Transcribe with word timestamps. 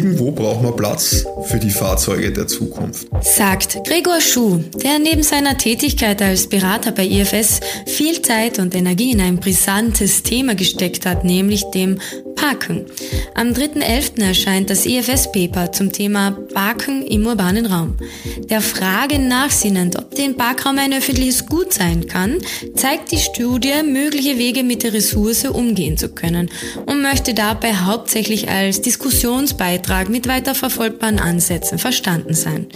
Irgendwo 0.00 0.30
braucht 0.30 0.62
man 0.62 0.74
Platz 0.74 1.26
für 1.44 1.58
die 1.58 1.68
Fahrzeuge 1.68 2.32
der 2.32 2.46
Zukunft. 2.46 3.06
Sagt 3.20 3.84
Gregor 3.84 4.22
Schuh, 4.22 4.60
der 4.82 4.98
neben 4.98 5.22
seiner 5.22 5.58
Tätigkeit 5.58 6.22
als 6.22 6.46
Berater 6.46 6.90
bei 6.90 7.04
IFS 7.04 7.60
viel 7.84 8.22
Zeit 8.22 8.58
und 8.58 8.74
Energie 8.74 9.12
in 9.12 9.20
ein 9.20 9.36
brisantes 9.36 10.22
Thema 10.22 10.54
gesteckt 10.54 11.04
hat, 11.04 11.22
nämlich 11.24 11.64
dem 11.74 12.00
Parken. 12.40 12.86
Am 13.34 13.48
3.11. 13.48 14.22
erscheint 14.22 14.70
das 14.70 14.86
IFS-Paper 14.86 15.72
zum 15.72 15.92
Thema 15.92 16.30
Parken 16.54 17.06
im 17.06 17.26
urbanen 17.26 17.66
Raum. 17.66 17.96
Der 18.48 18.62
Frage 18.62 19.18
nachsinnend, 19.18 19.98
ob 19.98 20.14
den 20.14 20.36
Parkraum 20.36 20.78
ein 20.78 20.94
öffentliches 20.94 21.44
Gut 21.44 21.74
sein 21.74 22.06
kann, 22.06 22.38
zeigt 22.74 23.12
die 23.12 23.18
Studie 23.18 23.82
mögliche 23.84 24.38
Wege 24.38 24.62
mit 24.62 24.82
der 24.82 24.94
Ressource 24.94 25.44
umgehen 25.44 25.98
zu 25.98 26.08
können 26.08 26.50
und 26.86 27.02
möchte 27.02 27.34
dabei 27.34 27.74
hauptsächlich 27.74 28.48
als 28.48 28.80
Diskussionsbeitrag 28.80 30.08
mit 30.08 30.26
weiterverfolgbaren 30.26 31.18
Ansätzen 31.18 31.78
verstanden 31.78 32.32
sein. 32.32 32.68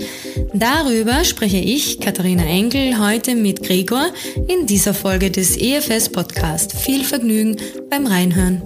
Darüber 0.52 1.24
spreche 1.24 1.58
ich, 1.58 2.00
Katharina 2.00 2.44
Enkel, 2.44 2.98
heute 2.98 3.34
mit 3.34 3.62
Gregor 3.62 4.08
in 4.46 4.66
dieser 4.66 4.92
Folge 4.92 5.30
des 5.30 5.56
EFS 5.56 6.10
Podcast. 6.10 6.72
Viel 6.72 7.02
Vergnügen 7.02 7.56
beim 7.88 8.06
Reinhören. 8.06 8.62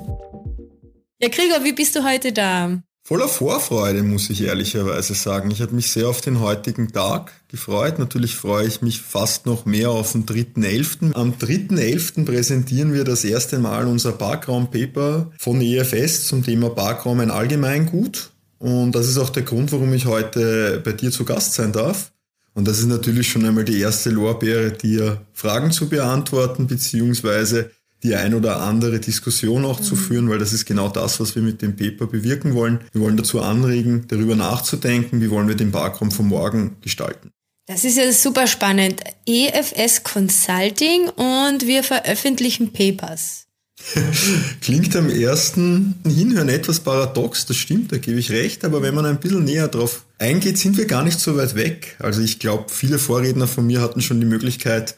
Ja, 1.20 1.28
Gregor, 1.28 1.64
wie 1.64 1.72
bist 1.72 1.96
du 1.96 2.04
heute 2.04 2.32
da? 2.32 2.80
Voller 3.02 3.26
Vorfreude, 3.26 4.04
muss 4.04 4.30
ich 4.30 4.44
ehrlicherweise 4.44 5.14
sagen. 5.14 5.50
Ich 5.50 5.60
habe 5.62 5.74
mich 5.74 5.90
sehr 5.90 6.08
auf 6.08 6.20
den 6.20 6.38
heutigen 6.38 6.92
Tag 6.92 7.32
gefreut. 7.48 7.98
Natürlich 7.98 8.36
freue 8.36 8.68
ich 8.68 8.82
mich 8.82 9.00
fast 9.00 9.44
noch 9.44 9.64
mehr 9.64 9.90
auf 9.90 10.12
den 10.12 10.26
3.11. 10.26 11.14
Am 11.14 11.32
3.11. 11.32 12.24
präsentieren 12.24 12.92
wir 12.92 13.02
das 13.02 13.24
erste 13.24 13.58
Mal 13.58 13.88
unser 13.88 14.12
Parkraum-Paper 14.12 15.32
von 15.38 15.60
EFS 15.60 16.28
zum 16.28 16.44
Thema 16.44 16.70
Parkraum 16.70 17.18
ein 17.18 17.32
Allgemeingut. 17.32 18.30
Und 18.58 18.92
das 18.92 19.08
ist 19.08 19.18
auch 19.18 19.30
der 19.30 19.42
Grund, 19.42 19.72
warum 19.72 19.92
ich 19.94 20.06
heute 20.06 20.80
bei 20.84 20.92
dir 20.92 21.10
zu 21.10 21.24
Gast 21.24 21.54
sein 21.54 21.72
darf. 21.72 22.12
Und 22.54 22.68
das 22.68 22.78
ist 22.78 22.86
natürlich 22.86 23.28
schon 23.28 23.44
einmal 23.44 23.64
die 23.64 23.80
erste 23.80 24.10
Lorbeere, 24.10 24.70
dir 24.70 25.26
Fragen 25.32 25.72
zu 25.72 25.88
beantworten, 25.88 26.68
beziehungsweise 26.68 27.70
die 28.02 28.14
ein 28.14 28.34
oder 28.34 28.60
andere 28.60 29.00
Diskussion 29.00 29.64
auch 29.64 29.80
mhm. 29.80 29.84
zu 29.84 29.96
führen, 29.96 30.30
weil 30.30 30.38
das 30.38 30.52
ist 30.52 30.66
genau 30.66 30.88
das, 30.88 31.20
was 31.20 31.34
wir 31.34 31.42
mit 31.42 31.62
dem 31.62 31.76
Paper 31.76 32.06
bewirken 32.06 32.54
wollen. 32.54 32.80
Wir 32.92 33.00
wollen 33.00 33.16
dazu 33.16 33.40
anregen, 33.40 34.04
darüber 34.08 34.36
nachzudenken, 34.36 35.20
wie 35.20 35.30
wollen 35.30 35.48
wir 35.48 35.56
den 35.56 35.72
Parkraum 35.72 36.10
von 36.10 36.26
morgen 36.26 36.76
gestalten. 36.80 37.30
Das 37.66 37.84
ist 37.84 37.98
ja 37.98 38.10
super 38.12 38.46
spannend. 38.46 39.02
EFS 39.26 40.02
Consulting 40.02 41.08
und 41.10 41.66
wir 41.66 41.84
veröffentlichen 41.84 42.72
Papers. 42.72 43.46
Klingt 44.60 44.96
am 44.96 45.08
ersten 45.08 45.94
Hinhören 46.04 46.48
etwas 46.48 46.80
paradox, 46.80 47.46
das 47.46 47.56
stimmt, 47.56 47.92
da 47.92 47.98
gebe 47.98 48.18
ich 48.18 48.30
recht, 48.30 48.64
aber 48.64 48.82
wenn 48.82 48.94
man 48.94 49.06
ein 49.06 49.20
bisschen 49.20 49.44
näher 49.44 49.68
drauf 49.68 50.04
eingeht, 50.18 50.58
sind 50.58 50.76
wir 50.76 50.86
gar 50.86 51.04
nicht 51.04 51.20
so 51.20 51.36
weit 51.36 51.54
weg. 51.54 51.96
Also 51.98 52.20
ich 52.20 52.38
glaube, 52.38 52.66
viele 52.68 52.98
Vorredner 52.98 53.46
von 53.46 53.66
mir 53.66 53.80
hatten 53.80 54.00
schon 54.00 54.20
die 54.20 54.26
Möglichkeit, 54.26 54.96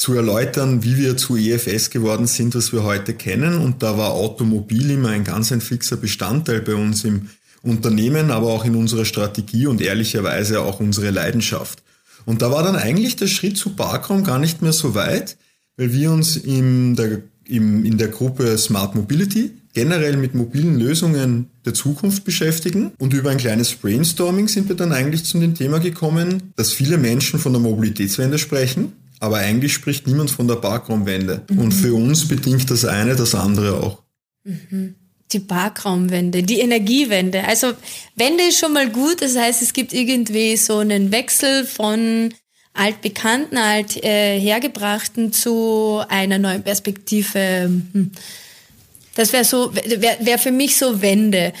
zu 0.00 0.14
erläutern, 0.14 0.82
wie 0.82 0.96
wir 0.96 1.18
zu 1.18 1.36
EFS 1.36 1.90
geworden 1.90 2.26
sind, 2.26 2.54
was 2.54 2.72
wir 2.72 2.84
heute 2.84 3.12
kennen. 3.12 3.58
Und 3.58 3.82
da 3.82 3.98
war 3.98 4.12
Automobil 4.12 4.90
immer 4.90 5.10
ein 5.10 5.24
ganz 5.24 5.52
ein 5.52 5.60
fixer 5.60 5.98
Bestandteil 5.98 6.62
bei 6.62 6.74
uns 6.74 7.04
im 7.04 7.28
Unternehmen, 7.62 8.30
aber 8.30 8.46
auch 8.46 8.64
in 8.64 8.76
unserer 8.76 9.04
Strategie 9.04 9.66
und 9.66 9.82
ehrlicherweise 9.82 10.62
auch 10.62 10.80
unsere 10.80 11.10
Leidenschaft. 11.10 11.82
Und 12.24 12.40
da 12.40 12.50
war 12.50 12.62
dann 12.62 12.76
eigentlich 12.76 13.16
der 13.16 13.26
Schritt 13.26 13.58
zu 13.58 13.70
Parkraum 13.76 14.24
gar 14.24 14.38
nicht 14.38 14.62
mehr 14.62 14.72
so 14.72 14.94
weit, 14.94 15.36
weil 15.76 15.92
wir 15.92 16.10
uns 16.12 16.34
in 16.34 16.96
der, 16.96 17.20
im, 17.44 17.84
in 17.84 17.98
der 17.98 18.08
Gruppe 18.08 18.56
Smart 18.56 18.94
Mobility 18.94 19.50
generell 19.74 20.16
mit 20.16 20.34
mobilen 20.34 20.78
Lösungen 20.78 21.50
der 21.66 21.74
Zukunft 21.74 22.24
beschäftigen. 22.24 22.92
Und 22.98 23.12
über 23.12 23.28
ein 23.28 23.36
kleines 23.36 23.74
Brainstorming 23.74 24.48
sind 24.48 24.70
wir 24.70 24.76
dann 24.76 24.92
eigentlich 24.92 25.24
zu 25.24 25.38
dem 25.38 25.54
Thema 25.54 25.78
gekommen, 25.78 26.54
dass 26.56 26.72
viele 26.72 26.96
Menschen 26.96 27.38
von 27.38 27.52
der 27.52 27.60
Mobilitätswende 27.60 28.38
sprechen 28.38 28.94
aber 29.20 29.36
eigentlich 29.36 29.74
spricht 29.74 30.06
niemand 30.06 30.30
von 30.30 30.48
der 30.48 30.56
Parkraumwende. 30.56 31.42
Mhm. 31.48 31.58
Und 31.58 31.72
für 31.72 31.94
uns 31.94 32.26
bedingt 32.26 32.70
das 32.70 32.84
eine 32.84 33.14
das 33.14 33.34
andere 33.34 33.82
auch. 33.82 34.02
Mhm. 34.44 34.96
Die 35.30 35.40
Parkraumwende, 35.40 36.42
die 36.42 36.58
Energiewende. 36.58 37.44
Also 37.44 37.72
Wende 38.16 38.44
ist 38.44 38.58
schon 38.58 38.72
mal 38.72 38.90
gut. 38.90 39.22
Das 39.22 39.36
heißt, 39.36 39.62
es 39.62 39.72
gibt 39.72 39.92
irgendwie 39.92 40.56
so 40.56 40.78
einen 40.78 41.12
Wechsel 41.12 41.64
von 41.64 42.34
altbekannten, 42.72 43.58
alt 43.58 44.02
äh, 44.02 44.40
hergebrachten 44.40 45.32
zu 45.32 46.02
einer 46.08 46.38
neuen 46.38 46.62
Perspektive. 46.62 47.70
Hm. 47.92 48.10
Das 49.14 49.32
wäre 49.32 49.44
so, 49.44 49.72
wäre 49.74 50.16
wär 50.20 50.38
für 50.38 50.50
mich 50.50 50.76
so 50.76 51.02
Wende. 51.02 51.52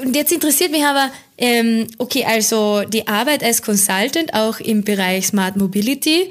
Und 0.00 0.16
jetzt 0.16 0.32
interessiert 0.32 0.70
mich 0.70 0.84
aber, 0.84 1.10
ähm, 1.36 1.86
okay, 1.98 2.24
also 2.24 2.82
die 2.84 3.06
Arbeit 3.06 3.42
als 3.44 3.62
Consultant 3.62 4.32
auch 4.32 4.60
im 4.60 4.82
Bereich 4.82 5.26
Smart 5.26 5.56
Mobility. 5.56 6.30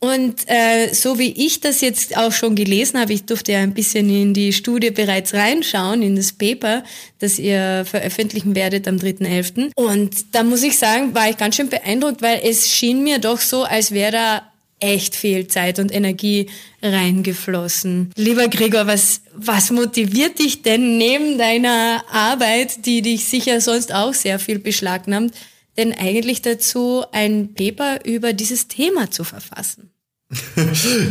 Und 0.00 0.48
äh, 0.48 0.94
so 0.94 1.18
wie 1.18 1.30
ich 1.32 1.60
das 1.60 1.82
jetzt 1.82 2.16
auch 2.16 2.32
schon 2.32 2.54
gelesen 2.54 2.98
habe, 2.98 3.12
ich 3.12 3.24
durfte 3.24 3.52
ja 3.52 3.58
ein 3.58 3.74
bisschen 3.74 4.08
in 4.08 4.32
die 4.32 4.54
Studie 4.54 4.90
bereits 4.90 5.34
reinschauen, 5.34 6.00
in 6.00 6.16
das 6.16 6.32
Paper, 6.32 6.82
das 7.18 7.38
ihr 7.38 7.84
veröffentlichen 7.84 8.54
werdet 8.54 8.88
am 8.88 8.96
3.11. 8.96 9.72
Und 9.74 10.34
da 10.34 10.42
muss 10.42 10.62
ich 10.62 10.78
sagen, 10.78 11.14
war 11.14 11.28
ich 11.28 11.36
ganz 11.36 11.56
schön 11.56 11.68
beeindruckt, 11.68 12.22
weil 12.22 12.40
es 12.42 12.70
schien 12.70 13.04
mir 13.04 13.18
doch 13.18 13.40
so, 13.40 13.64
als 13.64 13.92
wäre 13.92 14.12
da 14.12 14.42
echt 14.80 15.14
viel 15.14 15.46
Zeit 15.46 15.78
und 15.78 15.92
Energie 15.92 16.46
reingeflossen. 16.82 18.10
Lieber 18.16 18.48
Gregor, 18.48 18.86
was, 18.86 19.20
was 19.34 19.70
motiviert 19.70 20.38
dich 20.38 20.62
denn 20.62 20.96
neben 20.96 21.36
deiner 21.36 22.02
Arbeit, 22.10 22.86
die 22.86 23.02
dich 23.02 23.26
sicher 23.26 23.60
sonst 23.60 23.92
auch 23.94 24.14
sehr 24.14 24.38
viel 24.38 24.58
beschlagnahmt, 24.58 25.34
denn 25.80 25.92
eigentlich 25.92 26.42
dazu, 26.42 27.04
ein 27.12 27.54
Paper 27.54 28.04
über 28.04 28.32
dieses 28.32 28.68
Thema 28.68 29.10
zu 29.10 29.24
verfassen? 29.24 29.90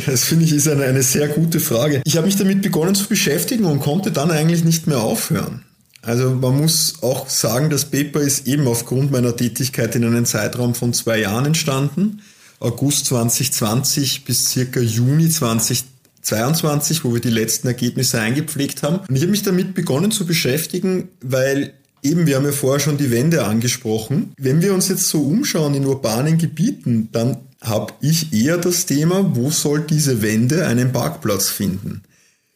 Das 0.05 0.23
finde 0.23 0.45
ich 0.45 0.53
ist 0.53 0.67
eine, 0.67 0.85
eine 0.85 1.03
sehr 1.03 1.27
gute 1.27 1.59
Frage. 1.59 2.01
Ich 2.05 2.15
habe 2.15 2.25
mich 2.25 2.37
damit 2.37 2.61
begonnen 2.61 2.95
zu 2.95 3.07
beschäftigen 3.07 3.65
und 3.65 3.81
konnte 3.81 4.11
dann 4.11 4.31
eigentlich 4.31 4.63
nicht 4.63 4.87
mehr 4.87 4.99
aufhören. 4.99 5.65
Also 6.01 6.29
man 6.29 6.57
muss 6.57 6.95
auch 7.01 7.27
sagen, 7.27 7.69
das 7.69 7.85
Paper 7.85 8.21
ist 8.21 8.47
eben 8.47 8.67
aufgrund 8.67 9.11
meiner 9.11 9.35
Tätigkeit 9.35 9.95
in 9.95 10.05
einem 10.05 10.25
Zeitraum 10.25 10.73
von 10.73 10.93
zwei 10.93 11.19
Jahren 11.19 11.47
entstanden. 11.47 12.21
August 12.59 13.05
2020 13.07 14.23
bis 14.23 14.49
circa 14.49 14.79
Juni 14.79 15.29
2022, 15.29 17.03
wo 17.03 17.13
wir 17.13 17.21
die 17.21 17.29
letzten 17.29 17.67
Ergebnisse 17.67 18.21
eingepflegt 18.21 18.83
haben. 18.83 18.99
Und 19.07 19.15
ich 19.15 19.21
habe 19.21 19.31
mich 19.31 19.43
damit 19.43 19.73
begonnen 19.73 20.11
zu 20.11 20.25
beschäftigen, 20.25 21.09
weil 21.21 21.73
Eben, 22.01 22.27
wir 22.27 22.37
haben 22.37 22.45
ja 22.45 22.51
vorher 22.51 22.79
schon 22.79 22.97
die 22.97 23.11
Wände 23.11 23.43
angesprochen. 23.45 24.33
Wenn 24.37 24.61
wir 24.61 24.73
uns 24.73 24.87
jetzt 24.87 25.07
so 25.07 25.21
umschauen 25.21 25.73
in 25.73 25.85
urbanen 25.85 26.37
Gebieten, 26.37 27.09
dann 27.11 27.37
habe 27.61 27.93
ich 28.01 28.33
eher 28.33 28.57
das 28.57 28.85
Thema, 28.85 29.35
wo 29.35 29.49
soll 29.49 29.81
diese 29.81 30.21
Wende 30.21 30.65
einen 30.65 30.91
Parkplatz 30.91 31.49
finden? 31.49 32.03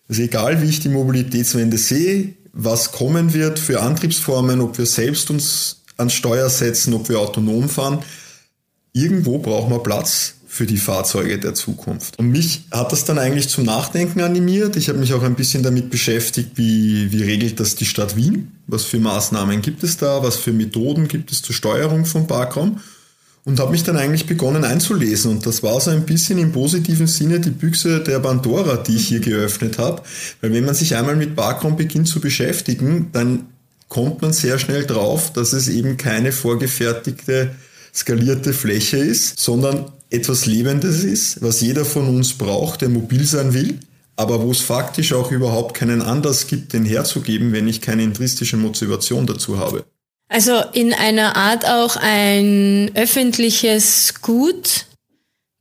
Also 0.08 0.22
egal, 0.22 0.62
wie 0.62 0.70
ich 0.70 0.80
die 0.80 0.90
Mobilitätswende 0.90 1.78
sehe, 1.78 2.36
was 2.54 2.92
kommen 2.92 3.34
wird 3.34 3.60
für 3.60 3.82
Antriebsformen, 3.82 4.62
ob 4.62 4.78
wir 4.78 4.86
selbst 4.86 5.30
uns 5.30 5.82
ans 5.98 6.14
Steuer 6.14 6.50
setzen, 6.50 6.94
ob 6.94 7.10
wir 7.10 7.20
autonom 7.20 7.68
fahren, 7.68 8.00
irgendwo 8.94 9.40
brauchen 9.40 9.72
wir 9.72 9.80
Platz 9.80 10.36
für 10.48 10.68
die 10.68 10.78
Fahrzeuge 10.78 11.40
der 11.40 11.56
Zukunft. 11.56 12.20
Und 12.20 12.30
mich 12.30 12.66
hat 12.72 12.92
das 12.92 13.06
dann 13.06 13.18
eigentlich 13.18 13.50
zum 13.50 13.64
Nachdenken 13.64 14.22
animiert. 14.22 14.76
Ich 14.76 14.88
habe 14.88 15.00
mich 15.00 15.14
auch 15.14 15.24
ein 15.24 15.34
bisschen 15.34 15.64
damit 15.64 15.90
beschäftigt, 15.90 16.52
wie, 16.56 17.12
wie 17.12 17.24
regelt 17.24 17.60
das 17.60 17.74
die 17.76 17.86
Stadt 17.86 18.16
Wien? 18.16 18.52
Was 18.68 18.86
für 18.86 19.00
Maßnahmen 19.00 19.62
gibt 19.62 19.84
es 19.84 19.98
da? 19.98 20.24
Was 20.24 20.38
für 20.38 20.54
Methoden 20.54 21.08
gibt 21.08 21.32
es 21.32 21.42
zur 21.42 21.56
Steuerung 21.56 22.06
vom 22.06 22.28
Parkraum? 22.28 22.80
Und 23.46 23.60
habe 23.60 23.72
mich 23.72 23.84
dann 23.84 23.98
eigentlich 23.98 24.26
begonnen 24.26 24.64
einzulesen. 24.64 25.32
Und 25.32 25.46
das 25.46 25.64
war 25.64 25.82
so 25.82 25.92
ein 25.92 26.06
bisschen 26.06 26.38
im 26.38 26.54
positiven 26.54 27.08
Sinne 27.08 27.42
die 27.42 27.50
Büchse 27.50 28.00
der 28.00 28.20
Pandora, 28.20 28.78
die 28.78 28.96
ich 28.96 29.08
hier 29.10 29.20
geöffnet 29.20 29.78
habe. 29.80 30.02
Weil 30.40 30.54
wenn 30.54 30.64
man 30.64 30.76
sich 30.76 30.96
einmal 30.96 31.18
mit 31.18 31.36
Parkraum 31.36 31.76
beginnt 31.76 32.08
zu 32.08 32.22
beschäftigen, 32.22 33.10
dann 33.12 33.48
kommt 33.90 34.22
man 34.22 34.32
sehr 34.32 34.60
schnell 34.60 34.86
drauf, 34.86 35.34
dass 35.34 35.52
es 35.52 35.68
eben 35.68 35.98
keine 35.98 36.32
vorgefertigte 36.32 37.52
skalierte 37.94 38.54
Fläche 38.54 38.98
ist, 38.98 39.40
sondern 39.40 39.92
etwas 40.10 40.46
Lebendes 40.46 41.04
ist, 41.04 41.42
was 41.42 41.62
jeder 41.62 41.86
von 41.86 42.08
uns 42.08 42.34
braucht, 42.34 42.82
der 42.82 42.90
mobil 42.90 43.26
sein 43.26 43.54
will, 43.54 43.80
aber 44.16 44.42
wo 44.42 44.52
es 44.52 44.62
faktisch 44.62 45.14
auch 45.14 45.32
überhaupt 45.32 45.74
keinen 45.74 46.02
Anlass 46.02 46.48
gibt, 46.48 46.74
den 46.74 46.86
herzugeben, 46.86 47.52
wenn 47.52 47.68
ich 47.68 47.82
keine 47.82 48.04
intristische 48.04 48.58
Motivation 48.58 49.26
dazu 49.26 49.58
habe. 49.58 49.86
Also 50.30 50.62
in 50.74 50.94
einer 50.94 51.36
Art 51.36 51.68
auch 51.68 51.96
ein 51.96 52.92
öffentliches 52.96 54.16
Gut 54.22 54.86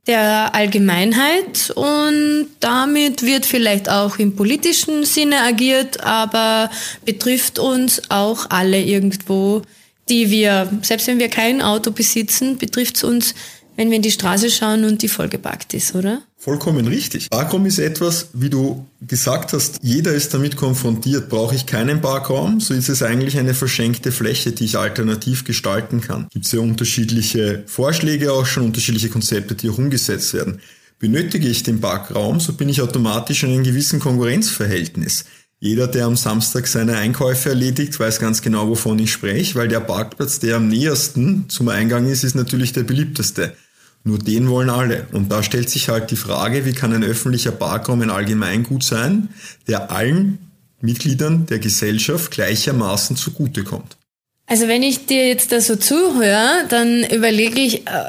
der 0.06 0.54
Allgemeinheit 0.54 1.70
und 1.76 2.48
damit 2.60 3.22
wird 3.22 3.46
vielleicht 3.46 3.88
auch 3.88 4.18
im 4.18 4.34
politischen 4.34 5.04
Sinne 5.04 5.42
agiert, 5.42 6.02
aber 6.02 6.70
betrifft 7.04 7.58
uns 7.58 8.10
auch 8.10 8.50
alle 8.50 8.82
irgendwo 8.82 9.62
die 10.08 10.30
wir, 10.30 10.70
selbst 10.82 11.06
wenn 11.06 11.18
wir 11.18 11.28
kein 11.28 11.62
Auto 11.62 11.90
besitzen, 11.90 12.58
betrifft 12.58 12.96
es 12.96 13.04
uns, 13.04 13.34
wenn 13.76 13.90
wir 13.90 13.96
in 13.96 14.02
die 14.02 14.10
Straße 14.10 14.50
schauen 14.50 14.84
und 14.84 15.02
die 15.02 15.08
vollgepackt 15.08 15.74
ist, 15.74 15.94
oder? 15.94 16.22
Vollkommen 16.36 16.86
richtig. 16.86 17.30
Parkraum 17.30 17.66
ist 17.66 17.78
etwas, 17.78 18.28
wie 18.32 18.50
du 18.50 18.84
gesagt 19.00 19.52
hast, 19.52 19.78
jeder 19.82 20.12
ist 20.12 20.34
damit 20.34 20.56
konfrontiert. 20.56 21.28
Brauche 21.28 21.54
ich 21.54 21.66
keinen 21.66 22.00
Parkraum, 22.00 22.60
so 22.60 22.74
ist 22.74 22.88
es 22.88 23.02
eigentlich 23.02 23.38
eine 23.38 23.54
verschenkte 23.54 24.12
Fläche, 24.12 24.52
die 24.52 24.64
ich 24.64 24.76
alternativ 24.76 25.44
gestalten 25.44 26.00
kann. 26.00 26.28
Gibt 26.32 26.46
es 26.46 26.52
ja 26.52 26.60
unterschiedliche 26.60 27.62
Vorschläge 27.66 28.32
auch 28.32 28.46
schon, 28.46 28.64
unterschiedliche 28.64 29.08
Konzepte, 29.08 29.54
die 29.54 29.70
auch 29.70 29.78
umgesetzt 29.78 30.34
werden. 30.34 30.60
Benötige 30.98 31.48
ich 31.48 31.62
den 31.62 31.80
Parkraum, 31.80 32.40
so 32.40 32.52
bin 32.52 32.68
ich 32.68 32.80
automatisch 32.80 33.42
in 33.42 33.50
einem 33.50 33.64
gewissen 33.64 34.00
Konkurrenzverhältnis. 34.00 35.24
Jeder, 35.64 35.86
der 35.86 36.06
am 36.06 36.16
Samstag 36.16 36.66
seine 36.66 36.96
Einkäufe 36.96 37.50
erledigt, 37.50 38.00
weiß 38.00 38.18
ganz 38.18 38.42
genau, 38.42 38.68
wovon 38.68 38.98
ich 38.98 39.12
spreche, 39.12 39.54
weil 39.54 39.68
der 39.68 39.78
Parkplatz, 39.78 40.40
der 40.40 40.56
am 40.56 40.66
nähersten 40.66 41.48
zum 41.48 41.68
Eingang 41.68 42.08
ist, 42.08 42.24
ist 42.24 42.34
natürlich 42.34 42.72
der 42.72 42.82
beliebteste. 42.82 43.56
Nur 44.04 44.18
den 44.18 44.48
wollen 44.48 44.70
alle. 44.70 45.06
Und 45.12 45.30
da 45.30 45.42
stellt 45.42 45.70
sich 45.70 45.88
halt 45.88 46.10
die 46.10 46.16
Frage, 46.16 46.64
wie 46.64 46.72
kann 46.72 46.92
ein 46.92 47.04
öffentlicher 47.04 47.52
Parkraum 47.52 48.02
ein 48.02 48.10
Allgemeingut 48.10 48.82
sein, 48.82 49.28
der 49.68 49.90
allen 49.90 50.38
Mitgliedern 50.80 51.46
der 51.46 51.60
Gesellschaft 51.60 52.32
gleichermaßen 52.32 53.16
zugutekommt. 53.16 53.96
Also 54.46 54.66
wenn 54.66 54.82
ich 54.82 55.06
dir 55.06 55.28
jetzt 55.28 55.52
da 55.52 55.60
so 55.60 55.76
zuhöre, 55.76 56.66
dann 56.68 57.04
überlege 57.04 57.60
ich, 57.60 57.86
äh, 57.86 58.02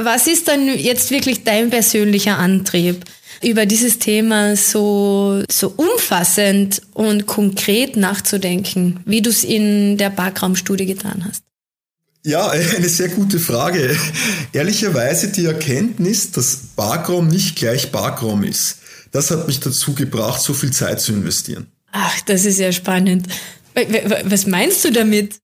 was 0.00 0.26
ist 0.26 0.48
dann 0.48 0.76
jetzt 0.76 1.10
wirklich 1.10 1.44
dein 1.44 1.70
persönlicher 1.70 2.36
Antrieb, 2.36 3.04
über 3.42 3.66
dieses 3.66 3.98
Thema 3.98 4.56
so, 4.56 5.42
so 5.50 5.72
umfassend 5.76 6.82
und 6.94 7.26
konkret 7.26 7.96
nachzudenken, 7.96 9.00
wie 9.04 9.22
du 9.22 9.30
es 9.30 9.44
in 9.44 9.96
der 9.96 10.10
Parkraumstudie 10.10 10.86
getan 10.86 11.24
hast? 11.28 11.42
Ja, 12.28 12.48
eine 12.76 12.88
sehr 12.90 13.08
gute 13.08 13.40
Frage. 13.40 13.96
Ehrlicherweise 14.52 15.28
die 15.28 15.46
Erkenntnis, 15.46 16.30
dass 16.30 16.58
Parkraum 16.76 17.26
nicht 17.26 17.56
gleich 17.56 17.90
Parkraum 17.90 18.44
ist, 18.44 18.80
das 19.12 19.30
hat 19.30 19.46
mich 19.46 19.60
dazu 19.60 19.94
gebracht, 19.94 20.42
so 20.42 20.52
viel 20.52 20.70
Zeit 20.70 21.00
zu 21.00 21.12
investieren. 21.12 21.68
Ach, 21.90 22.20
das 22.26 22.44
ist 22.44 22.58
ja 22.58 22.70
spannend. 22.70 23.28
Was 24.24 24.46
meinst 24.46 24.84
du 24.84 24.92
damit? 24.92 25.36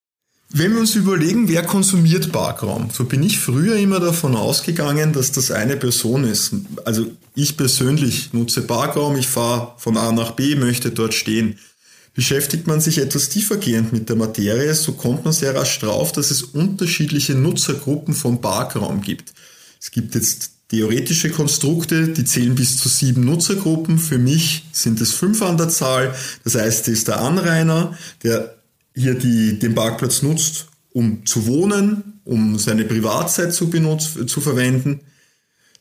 Wenn 0.50 0.74
wir 0.74 0.80
uns 0.80 0.94
überlegen, 0.94 1.48
wer 1.48 1.62
konsumiert 1.62 2.30
Parkraum, 2.30 2.90
so 2.92 3.04
bin 3.04 3.22
ich 3.22 3.38
früher 3.38 3.76
immer 3.76 3.98
davon 3.98 4.36
ausgegangen, 4.36 5.14
dass 5.14 5.32
das 5.32 5.50
eine 5.50 5.76
Person 5.76 6.24
ist. 6.24 6.52
Also 6.84 7.06
ich 7.34 7.56
persönlich 7.56 8.34
nutze 8.34 8.60
Parkraum, 8.60 9.16
ich 9.16 9.26
fahre 9.26 9.72
von 9.78 9.96
A 9.96 10.12
nach 10.12 10.32
B, 10.32 10.54
möchte 10.54 10.90
dort 10.90 11.14
stehen. 11.14 11.58
Beschäftigt 12.14 12.68
man 12.68 12.80
sich 12.80 12.98
etwas 12.98 13.28
tiefergehend 13.28 13.92
mit 13.92 14.08
der 14.08 14.14
Materie, 14.14 14.72
so 14.74 14.92
kommt 14.92 15.24
man 15.24 15.32
sehr 15.32 15.54
rasch 15.54 15.80
drauf, 15.80 16.12
dass 16.12 16.30
es 16.30 16.42
unterschiedliche 16.42 17.34
Nutzergruppen 17.34 18.14
von 18.14 18.40
Parkraum 18.40 19.02
gibt. 19.02 19.34
Es 19.80 19.90
gibt 19.90 20.14
jetzt 20.14 20.50
theoretische 20.68 21.30
Konstrukte, 21.30 22.08
die 22.08 22.24
zählen 22.24 22.54
bis 22.54 22.78
zu 22.78 22.88
sieben 22.88 23.24
Nutzergruppen. 23.24 23.98
Für 23.98 24.18
mich 24.18 24.64
sind 24.72 25.00
es 25.00 25.12
fünf 25.12 25.42
an 25.42 25.56
der 25.56 25.68
Zahl. 25.68 26.14
Das 26.44 26.54
heißt, 26.54 26.88
es 26.88 26.98
ist 26.98 27.08
der 27.08 27.20
Anrainer, 27.20 27.98
der 28.22 28.54
hier 28.94 29.14
die, 29.14 29.58
den 29.58 29.74
Parkplatz 29.74 30.22
nutzt, 30.22 30.68
um 30.92 31.26
zu 31.26 31.46
wohnen, 31.46 32.20
um 32.24 32.58
seine 32.58 32.84
Privatzeit 32.84 33.52
zu, 33.52 33.68
benutzen, 33.68 34.28
zu 34.28 34.40
verwenden. 34.40 35.00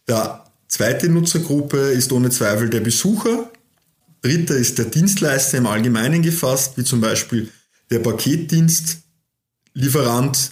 Der 0.07 0.45
zweite 0.67 1.09
Nutzergruppe 1.09 1.77
ist 1.77 2.11
ohne 2.11 2.31
Zweifel 2.31 2.69
der 2.69 2.79
Besucher, 2.81 3.51
Dritter 4.23 4.55
ist 4.55 4.77
der 4.77 4.85
Dienstleister 4.85 5.57
im 5.57 5.67
Allgemeinen 5.67 6.21
gefasst, 6.21 6.77
wie 6.77 6.85
zum 6.85 7.01
Beispiel 7.01 7.49
der 7.91 7.99
Paketdienstlieferant, 7.99 10.51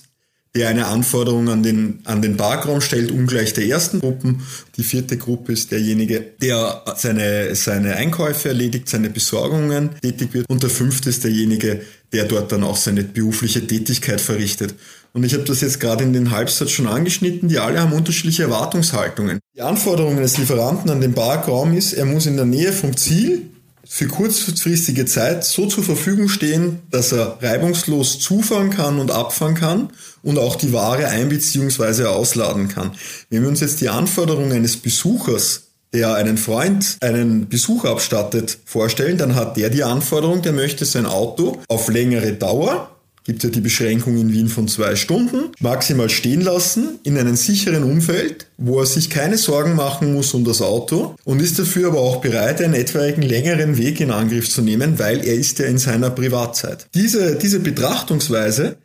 der 0.53 0.67
eine 0.67 0.87
Anforderung 0.87 1.47
an 1.47 1.63
den, 1.63 2.01
an 2.03 2.21
den 2.21 2.35
Parkraum 2.35 2.81
stellt, 2.81 3.11
ungleich 3.11 3.53
der 3.53 3.65
ersten 3.65 4.01
Gruppen. 4.01 4.41
Die 4.75 4.83
vierte 4.83 5.15
Gruppe 5.15 5.53
ist 5.53 5.71
derjenige, 5.71 6.19
der 6.41 6.83
seine, 6.97 7.55
seine 7.55 7.95
Einkäufe 7.95 8.49
erledigt, 8.49 8.89
seine 8.89 9.09
Besorgungen 9.09 9.91
tätig 10.01 10.33
wird. 10.33 10.49
Und 10.49 10.63
der 10.63 10.69
fünfte 10.69 11.09
ist 11.09 11.23
derjenige, 11.23 11.79
der 12.11 12.25
dort 12.25 12.51
dann 12.51 12.65
auch 12.65 12.75
seine 12.75 13.05
berufliche 13.05 13.65
Tätigkeit 13.65 14.19
verrichtet. 14.19 14.75
Und 15.13 15.23
ich 15.23 15.33
habe 15.33 15.45
das 15.45 15.61
jetzt 15.61 15.79
gerade 15.79 16.03
in 16.03 16.11
den 16.11 16.31
Halbsatz 16.31 16.71
schon 16.71 16.87
angeschnitten, 16.87 17.47
die 17.47 17.59
alle 17.59 17.79
haben 17.79 17.93
unterschiedliche 17.93 18.43
Erwartungshaltungen. 18.43 19.39
Die 19.55 19.61
Anforderungen 19.61 20.21
des 20.21 20.37
Lieferanten 20.37 20.91
an 20.91 20.99
den 20.99 21.13
Parkraum 21.13 21.77
ist, 21.77 21.93
er 21.93 22.03
muss 22.03 22.25
in 22.25 22.35
der 22.35 22.43
Nähe 22.45 22.73
vom 22.73 22.97
Ziel 22.97 23.43
für 23.93 24.07
kurzfristige 24.07 25.03
Zeit 25.05 25.43
so 25.43 25.65
zur 25.65 25.83
Verfügung 25.83 26.29
stehen, 26.29 26.79
dass 26.91 27.11
er 27.11 27.37
reibungslos 27.41 28.19
zufahren 28.19 28.69
kann 28.69 28.99
und 28.99 29.11
abfahren 29.11 29.53
kann 29.53 29.89
und 30.23 30.39
auch 30.39 30.55
die 30.55 30.71
Ware 30.71 31.07
ein- 31.09 31.27
bzw. 31.27 32.05
ausladen 32.05 32.69
kann. 32.69 32.91
Wenn 33.29 33.41
wir 33.41 33.49
uns 33.49 33.59
jetzt 33.59 33.81
die 33.81 33.89
Anforderungen 33.89 34.53
eines 34.53 34.77
Besuchers 34.77 35.63
der 35.93 36.13
einen 36.13 36.37
Freund 36.37 36.95
einen 37.01 37.49
Besuch 37.49 37.83
abstattet, 37.83 38.59
vorstellen, 38.63 39.17
dann 39.17 39.35
hat 39.35 39.57
der 39.57 39.69
die 39.69 39.83
Anforderung, 39.83 40.41
der 40.41 40.53
möchte 40.53 40.85
sein 40.85 41.05
Auto 41.05 41.61
auf 41.67 41.89
längere 41.89 42.31
Dauer 42.31 42.90
gibt 43.23 43.43
ja 43.43 43.49
die 43.49 43.61
Beschränkung 43.61 44.17
in 44.17 44.31
Wien 44.31 44.47
von 44.47 44.67
zwei 44.67 44.95
Stunden, 44.95 45.51
maximal 45.59 46.09
stehen 46.09 46.41
lassen 46.41 46.99
in 47.03 47.17
einem 47.17 47.35
sicheren 47.35 47.83
Umfeld, 47.83 48.47
wo 48.57 48.79
er 48.79 48.85
sich 48.85 49.09
keine 49.09 49.37
Sorgen 49.37 49.75
machen 49.75 50.13
muss 50.13 50.33
um 50.33 50.43
das 50.43 50.61
Auto 50.61 51.15
und 51.23 51.39
ist 51.39 51.59
dafür 51.59 51.89
aber 51.89 51.99
auch 51.99 52.21
bereit, 52.21 52.61
einen 52.61 52.73
etwaigen 52.73 53.21
längeren 53.21 53.77
Weg 53.77 54.01
in 54.01 54.11
Angriff 54.11 54.49
zu 54.49 54.61
nehmen, 54.61 54.97
weil 54.99 55.25
er 55.25 55.35
ist 55.35 55.59
ja 55.59 55.65
in 55.65 55.77
seiner 55.77 56.09
Privatzeit. 56.09 56.87
Diese, 56.95 57.35
diese 57.35 57.59
Betrachtungsweise 57.59 58.77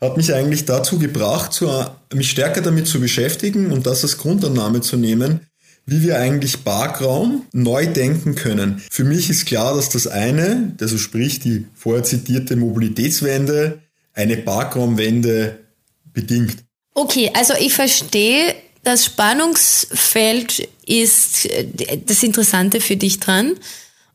hat 0.00 0.16
mich 0.16 0.32
eigentlich 0.34 0.64
dazu 0.64 0.98
gebracht, 0.98 1.62
mich 2.12 2.30
stärker 2.30 2.60
damit 2.60 2.86
zu 2.86 3.00
beschäftigen 3.00 3.70
und 3.70 3.86
das 3.86 4.02
als 4.02 4.18
Grundannahme 4.18 4.80
zu 4.80 4.96
nehmen, 4.96 5.40
wie 5.86 6.02
wir 6.02 6.18
eigentlich 6.18 6.64
Parkraum 6.64 7.46
neu 7.52 7.86
denken 7.86 8.34
können. 8.34 8.82
Für 8.90 9.04
mich 9.04 9.28
ist 9.30 9.46
klar, 9.46 9.74
dass 9.74 9.90
das 9.90 10.06
eine, 10.06 10.74
also 10.80 10.98
sprich 10.98 11.40
die 11.40 11.66
vorher 11.74 12.04
zitierte 12.04 12.56
Mobilitätswende, 12.56 13.80
eine 14.14 14.36
Parkraumwende 14.36 15.58
bedingt. 16.12 16.56
Okay, 16.94 17.30
also 17.34 17.54
ich 17.58 17.74
verstehe, 17.74 18.54
das 18.82 19.04
Spannungsfeld 19.04 20.68
ist 20.86 21.48
das 22.06 22.22
Interessante 22.22 22.80
für 22.80 22.96
dich 22.96 23.20
dran. 23.20 23.54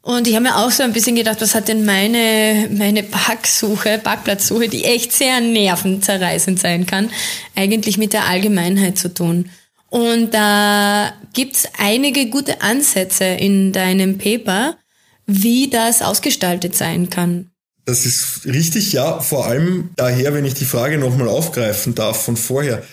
Und 0.02 0.28
ich 0.28 0.36
habe 0.36 0.44
mir 0.44 0.56
auch 0.56 0.72
so 0.72 0.82
ein 0.84 0.94
bisschen 0.94 1.16
gedacht, 1.16 1.42
was 1.42 1.54
hat 1.56 1.68
denn 1.68 1.86
meine, 1.86 2.70
meine 2.72 3.04
Parksuche, 3.04 4.00
Parkplatzsuche, 4.02 4.70
die 4.70 4.86
echt 4.86 5.12
sehr 5.12 5.42
nervenzerreißend 5.42 6.60
sein 6.60 6.86
kann, 6.86 7.10
eigentlich 7.56 7.98
mit 7.98 8.14
der 8.14 8.26
Allgemeinheit 8.26 8.98
zu 8.98 9.14
tun. 9.14 9.50
Und 9.90 10.34
da 10.34 11.14
gibt's 11.34 11.64
einige 11.78 12.30
gute 12.30 12.62
Ansätze 12.62 13.26
in 13.26 13.72
deinem 13.72 14.18
Paper, 14.18 14.78
wie 15.26 15.70
das 15.70 16.02
ausgestaltet 16.02 16.76
sein 16.76 17.10
kann. 17.10 17.50
Das 17.86 18.06
ist 18.06 18.46
richtig, 18.46 18.94
ja. 18.94 19.20
Vor 19.20 19.48
allem 19.48 19.90
daher, 19.96 20.34
wenn 20.34 20.46
ich 20.46 20.54
die 20.54 20.66
Frage 20.66 20.98
nochmal 20.98 21.28
aufgreifen 21.28 21.96
darf 21.96 22.24
von 22.24 22.38
vorher. 22.38 22.84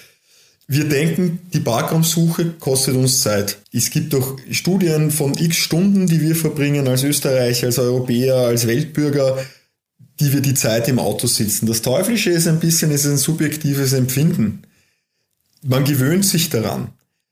Wir 0.69 0.85
denken, 0.85 1.39
die 1.53 1.61
Parkraumsuche 1.61 2.55
kostet 2.59 2.97
uns 2.97 3.21
Zeit. 3.21 3.59
Es 3.73 3.91
gibt 3.91 4.15
doch 4.15 4.37
Studien 4.51 5.11
von 5.11 5.37
x 5.39 5.57
Stunden, 5.57 6.07
die 6.07 6.21
wir 6.21 6.35
verbringen 6.35 6.89
als 6.89 7.05
Österreicher, 7.05 7.67
als 7.67 7.79
Europäer, 7.79 8.37
als 8.37 8.67
Weltbürger, 8.67 9.39
die 10.19 10.33
wir 10.33 10.41
die 10.41 10.55
Zeit 10.55 10.89
im 10.89 10.99
Auto 10.99 11.27
sitzen. 11.27 11.67
Das 11.67 11.83
Teuflische 11.83 12.31
ist 12.31 12.49
ein 12.49 12.59
bisschen, 12.59 12.91
es 12.91 13.05
ist 13.05 13.13
ein 13.13 13.19
subjektives 13.19 13.93
Empfinden 13.93 14.66
man 15.67 15.85
gewöhnt 15.85 16.25
sich 16.25 16.51
daran. 16.51 16.89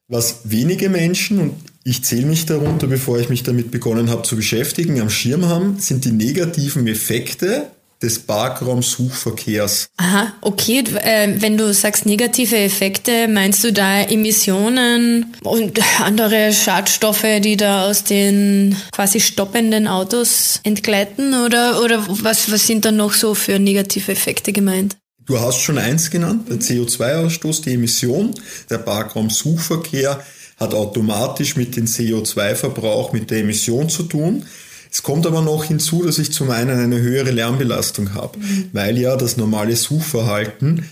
Was 0.08 0.40
wenige 0.44 0.90
Menschen, 0.90 1.38
und 1.38 1.54
ich 1.82 2.04
zähle 2.04 2.26
mich 2.26 2.46
darunter, 2.46 2.86
bevor 2.86 3.18
ich 3.18 3.28
mich 3.28 3.42
damit 3.42 3.70
begonnen 3.70 4.10
habe 4.10 4.22
zu 4.22 4.36
beschäftigen, 4.36 5.00
am 5.00 5.10
Schirm 5.10 5.46
haben, 5.46 5.78
sind 5.78 6.04
die 6.04 6.12
negativen 6.12 6.86
Effekte 6.86 7.68
des 8.02 8.18
Parkraumsuchverkehrs. 8.18 9.88
Aha, 9.96 10.34
okay. 10.42 10.84
Äh, 11.02 11.40
wenn 11.40 11.56
du 11.56 11.72
sagst 11.72 12.04
negative 12.04 12.56
Effekte, 12.56 13.28
meinst 13.28 13.64
du 13.64 13.72
da 13.72 14.02
Emissionen 14.02 15.34
und 15.42 15.80
andere 16.02 16.52
Schadstoffe, 16.52 17.40
die 17.40 17.56
da 17.56 17.86
aus 17.86 18.04
den 18.04 18.76
quasi 18.92 19.20
stoppenden 19.20 19.88
Autos 19.88 20.60
entgleiten? 20.64 21.32
Oder, 21.32 21.82
oder 21.82 22.04
was, 22.08 22.52
was 22.52 22.66
sind 22.66 22.84
da 22.84 22.92
noch 22.92 23.14
so 23.14 23.34
für 23.34 23.58
negative 23.58 24.12
Effekte 24.12 24.52
gemeint? 24.52 24.96
Du 25.26 25.40
hast 25.40 25.60
schon 25.60 25.78
eins 25.78 26.10
genannt, 26.10 26.48
der 26.50 26.58
CO2-Ausstoß, 26.58 27.62
die 27.62 27.74
Emission. 27.74 28.34
Der 28.68 28.78
Parkraumsuchverkehr 28.78 30.22
hat 30.58 30.74
automatisch 30.74 31.56
mit 31.56 31.76
dem 31.76 31.86
CO2-Verbrauch, 31.86 33.12
mit 33.12 33.30
der 33.30 33.38
Emission 33.38 33.88
zu 33.88 34.02
tun. 34.04 34.44
Es 34.92 35.02
kommt 35.02 35.26
aber 35.26 35.42
noch 35.42 35.64
hinzu, 35.64 36.04
dass 36.04 36.18
ich 36.18 36.32
zum 36.32 36.50
einen 36.50 36.78
eine 36.78 37.00
höhere 37.00 37.30
Lärmbelastung 37.30 38.14
habe, 38.14 38.38
mhm. 38.38 38.70
weil 38.72 38.98
ja 38.98 39.16
das 39.16 39.36
normale 39.36 39.74
Suchverhalten 39.76 40.84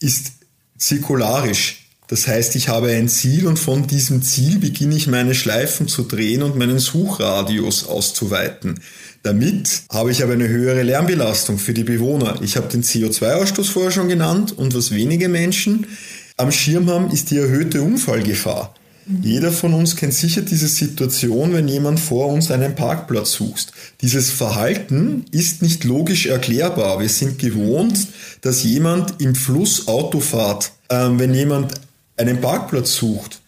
ist 0.00 0.32
zirkularisch. 0.78 1.83
Das 2.06 2.28
heißt, 2.28 2.54
ich 2.56 2.68
habe 2.68 2.90
ein 2.90 3.08
Ziel 3.08 3.46
und 3.46 3.58
von 3.58 3.86
diesem 3.86 4.20
Ziel 4.22 4.58
beginne 4.58 4.94
ich 4.94 5.06
meine 5.06 5.34
Schleifen 5.34 5.88
zu 5.88 6.02
drehen 6.02 6.42
und 6.42 6.56
meinen 6.56 6.78
Suchradius 6.78 7.86
auszuweiten. 7.86 8.80
Damit 9.22 9.84
habe 9.90 10.10
ich 10.10 10.22
aber 10.22 10.34
eine 10.34 10.48
höhere 10.48 10.82
Lärmbelastung 10.82 11.58
für 11.58 11.72
die 11.72 11.84
Bewohner. 11.84 12.38
Ich 12.42 12.56
habe 12.56 12.68
den 12.68 12.82
CO2-Ausstoß 12.82 13.70
vorher 13.70 13.90
schon 13.90 14.08
genannt 14.08 14.52
und 14.56 14.74
was 14.74 14.90
wenige 14.90 15.30
Menschen 15.30 15.86
am 16.36 16.52
Schirm 16.52 16.90
haben, 16.90 17.10
ist 17.10 17.30
die 17.30 17.38
erhöhte 17.38 17.80
Unfallgefahr. 17.80 18.74
Jeder 19.22 19.52
von 19.52 19.74
uns 19.74 19.96
kennt 19.96 20.14
sicher 20.14 20.40
diese 20.40 20.68
Situation, 20.68 21.52
wenn 21.52 21.68
jemand 21.68 22.00
vor 22.00 22.28
uns 22.28 22.50
einen 22.50 22.74
Parkplatz 22.74 23.32
sucht. 23.32 23.72
Dieses 24.00 24.30
Verhalten 24.30 25.26
ist 25.30 25.60
nicht 25.60 25.84
logisch 25.84 26.26
erklärbar. 26.26 27.00
Wir 27.00 27.10
sind 27.10 27.38
gewohnt, 27.38 27.98
dass 28.40 28.62
jemand 28.62 29.20
im 29.20 29.34
Fluss 29.34 29.88
Auto 29.88 30.20
fährt. 30.20 30.72
Ähm, 30.88 31.18
wenn 31.18 31.34
jemand 31.34 31.74
einen 32.16 32.40
Parkplatz 32.40 32.94
sucht, 32.94 33.40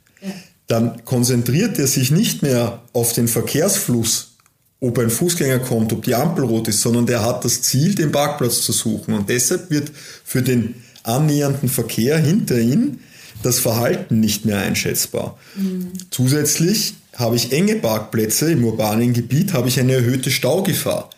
dann 0.67 1.05
konzentriert 1.05 1.79
er 1.79 1.87
sich 1.87 2.11
nicht 2.11 2.43
mehr 2.43 2.83
auf 2.93 3.13
den 3.13 3.29
Verkehrsfluss, 3.29 4.33
ob 4.81 4.99
ein 4.99 5.11
Fußgänger 5.11 5.61
kommt, 5.61 5.93
ob 5.93 6.05
die 6.05 6.15
Ampel 6.15 6.45
rot 6.45 6.69
ist, 6.69 6.81
sondern 6.81 7.07
der 7.07 7.25
hat 7.25 7.45
das 7.45 7.63
Ziel, 7.63 7.95
den 7.95 8.13
Parkplatz 8.13 8.63
zu 8.63 8.73
suchen. 8.73 9.15
Und 9.15 9.29
deshalb 9.29 9.71
wird 9.71 9.91
für 10.25 10.43
den 10.43 10.75
annähernden 11.03 11.69
Verkehr 11.69 12.19
hinter 12.19 12.59
ihm 12.59 12.99
das 13.43 13.59
Verhalten 13.59 14.21
nicht 14.21 14.45
mehr 14.45 14.59
einschätzbar. 14.59 15.39
Mhm. 15.55 15.93
Zusätzlich 16.11 16.95
habe 17.15 17.37
ich 17.37 17.53
enge 17.53 17.77
Parkplätze 17.77 18.51
im 18.51 18.65
urbanen 18.65 19.13
Gebiet, 19.13 19.53
habe 19.53 19.69
ich 19.69 19.79
eine 19.81 19.95
erhöhte 19.95 20.31
Staugefahr. 20.31 21.11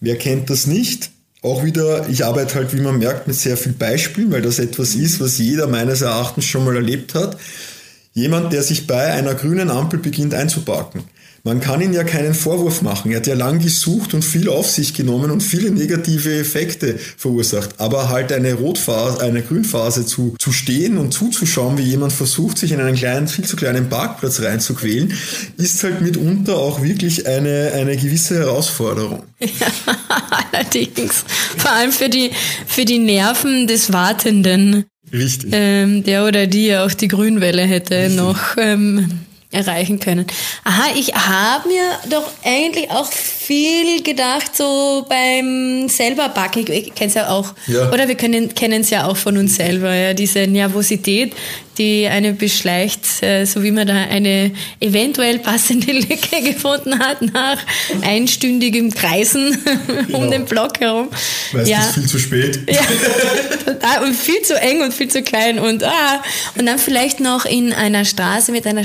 Wer 0.00 0.16
kennt 0.16 0.50
das 0.50 0.66
nicht? 0.66 1.10
Auch 1.42 1.64
wieder, 1.64 2.08
ich 2.08 2.24
arbeite 2.24 2.54
halt, 2.54 2.72
wie 2.72 2.80
man 2.80 2.98
merkt, 2.98 3.26
mit 3.26 3.34
sehr 3.34 3.56
vielen 3.56 3.76
Beispielen, 3.76 4.30
weil 4.30 4.42
das 4.42 4.60
etwas 4.60 4.94
ist, 4.94 5.20
was 5.20 5.38
jeder 5.38 5.66
meines 5.66 6.00
Erachtens 6.00 6.44
schon 6.44 6.64
mal 6.64 6.76
erlebt 6.76 7.16
hat. 7.16 7.36
Jemand, 8.14 8.52
der 8.52 8.62
sich 8.62 8.86
bei 8.86 9.12
einer 9.12 9.34
grünen 9.34 9.68
Ampel 9.70 9.98
beginnt 9.98 10.34
einzuparken. 10.34 11.02
Man 11.44 11.60
kann 11.60 11.80
ihn 11.80 11.92
ja 11.92 12.04
keinen 12.04 12.34
Vorwurf 12.34 12.82
machen. 12.82 13.10
Er 13.10 13.16
hat 13.16 13.26
ja 13.26 13.34
lang 13.34 13.58
gesucht 13.58 14.14
und 14.14 14.24
viel 14.24 14.48
auf 14.48 14.70
sich 14.70 14.94
genommen 14.94 15.32
und 15.32 15.40
viele 15.40 15.72
negative 15.72 16.38
Effekte 16.38 16.96
verursacht. 17.16 17.80
Aber 17.80 18.10
halt 18.10 18.30
eine 18.32 18.54
Rotphase, 18.54 19.20
eine 19.22 19.42
Grünphase 19.42 20.06
zu, 20.06 20.36
zu 20.38 20.52
stehen 20.52 20.98
und 20.98 21.12
zuzuschauen, 21.12 21.78
wie 21.78 21.82
jemand 21.82 22.12
versucht, 22.12 22.58
sich 22.58 22.70
in 22.70 22.80
einen 22.80 22.94
kleinen, 22.94 23.26
viel 23.26 23.44
zu 23.44 23.56
kleinen 23.56 23.88
Parkplatz 23.88 24.40
reinzuquälen, 24.40 25.12
ist 25.56 25.82
halt 25.82 26.00
mitunter 26.00 26.58
auch 26.58 26.80
wirklich 26.80 27.26
eine, 27.26 27.72
eine 27.74 27.96
gewisse 27.96 28.36
Herausforderung. 28.38 29.24
Ja, 29.40 29.48
allerdings. 30.52 31.24
Vor 31.56 31.72
allem 31.72 31.90
für 31.90 32.08
die, 32.08 32.30
für 32.68 32.84
die 32.84 33.00
Nerven 33.00 33.66
des 33.66 33.92
Wartenden. 33.92 34.84
Richtig. 35.12 35.50
Ähm, 35.52 36.04
der 36.04 36.24
oder 36.24 36.46
die 36.46 36.76
auch 36.76 36.92
die 36.92 37.08
Grünwelle 37.08 37.62
hätte 37.62 37.96
Richtig. 37.96 38.16
noch 38.16 38.56
ähm, 38.56 39.08
erreichen 39.52 40.00
können. 40.00 40.26
Aha, 40.64 40.90
ich 40.96 41.14
habe 41.14 41.68
mir 41.68 41.84
doch 42.10 42.28
eigentlich 42.44 42.90
auch 42.90 43.10
viel 43.12 44.02
gedacht, 44.02 44.56
so 44.56 45.06
beim 45.08 45.88
selber 45.88 46.28
backen. 46.30 46.64
Ich 46.70 46.94
kenne 46.94 47.08
es 47.08 47.14
ja 47.14 47.28
auch. 47.28 47.54
Ja. 47.66 47.90
Oder 47.92 48.08
wir 48.08 48.14
kennen 48.14 48.80
es 48.80 48.90
ja 48.90 49.06
auch 49.06 49.16
von 49.16 49.36
uns 49.36 49.56
selber, 49.56 49.94
ja, 49.94 50.14
diese 50.14 50.46
Nervosität, 50.46 51.34
die 51.78 52.06
eine 52.06 52.34
beschleicht, 52.34 53.22
äh, 53.22 53.44
so 53.44 53.62
wie 53.62 53.70
man 53.70 53.86
da 53.86 53.94
eine 53.94 54.52
eventuell 54.80 55.38
passende 55.38 55.92
Lücke 55.92 56.42
gefunden 56.42 56.98
hat 56.98 57.22
nach 57.22 57.58
einstündigem 58.02 58.92
Kreisen 58.92 59.58
genau. 60.06 60.18
um 60.18 60.30
den 60.30 60.44
Block 60.44 60.80
herum. 60.80 61.08
Weißt 61.52 61.68
ja. 61.68 61.80
ist 61.80 61.94
viel 61.94 62.06
zu 62.06 62.18
spät. 62.18 62.60
Ja, 62.70 62.80
total. 63.64 64.02
Und 64.04 64.14
viel 64.14 64.42
zu 64.42 64.58
eng 64.60 64.82
und 64.82 64.94
viel 64.94 65.08
zu 65.08 65.22
klein 65.22 65.58
und 65.58 65.84
ah. 65.84 66.22
Und 66.56 66.66
dann 66.66 66.78
vielleicht 66.78 67.20
noch 67.20 67.44
in 67.44 67.72
einer 67.72 68.04
Straße 68.04 68.52
mit 68.52 68.66
einer 68.66 68.84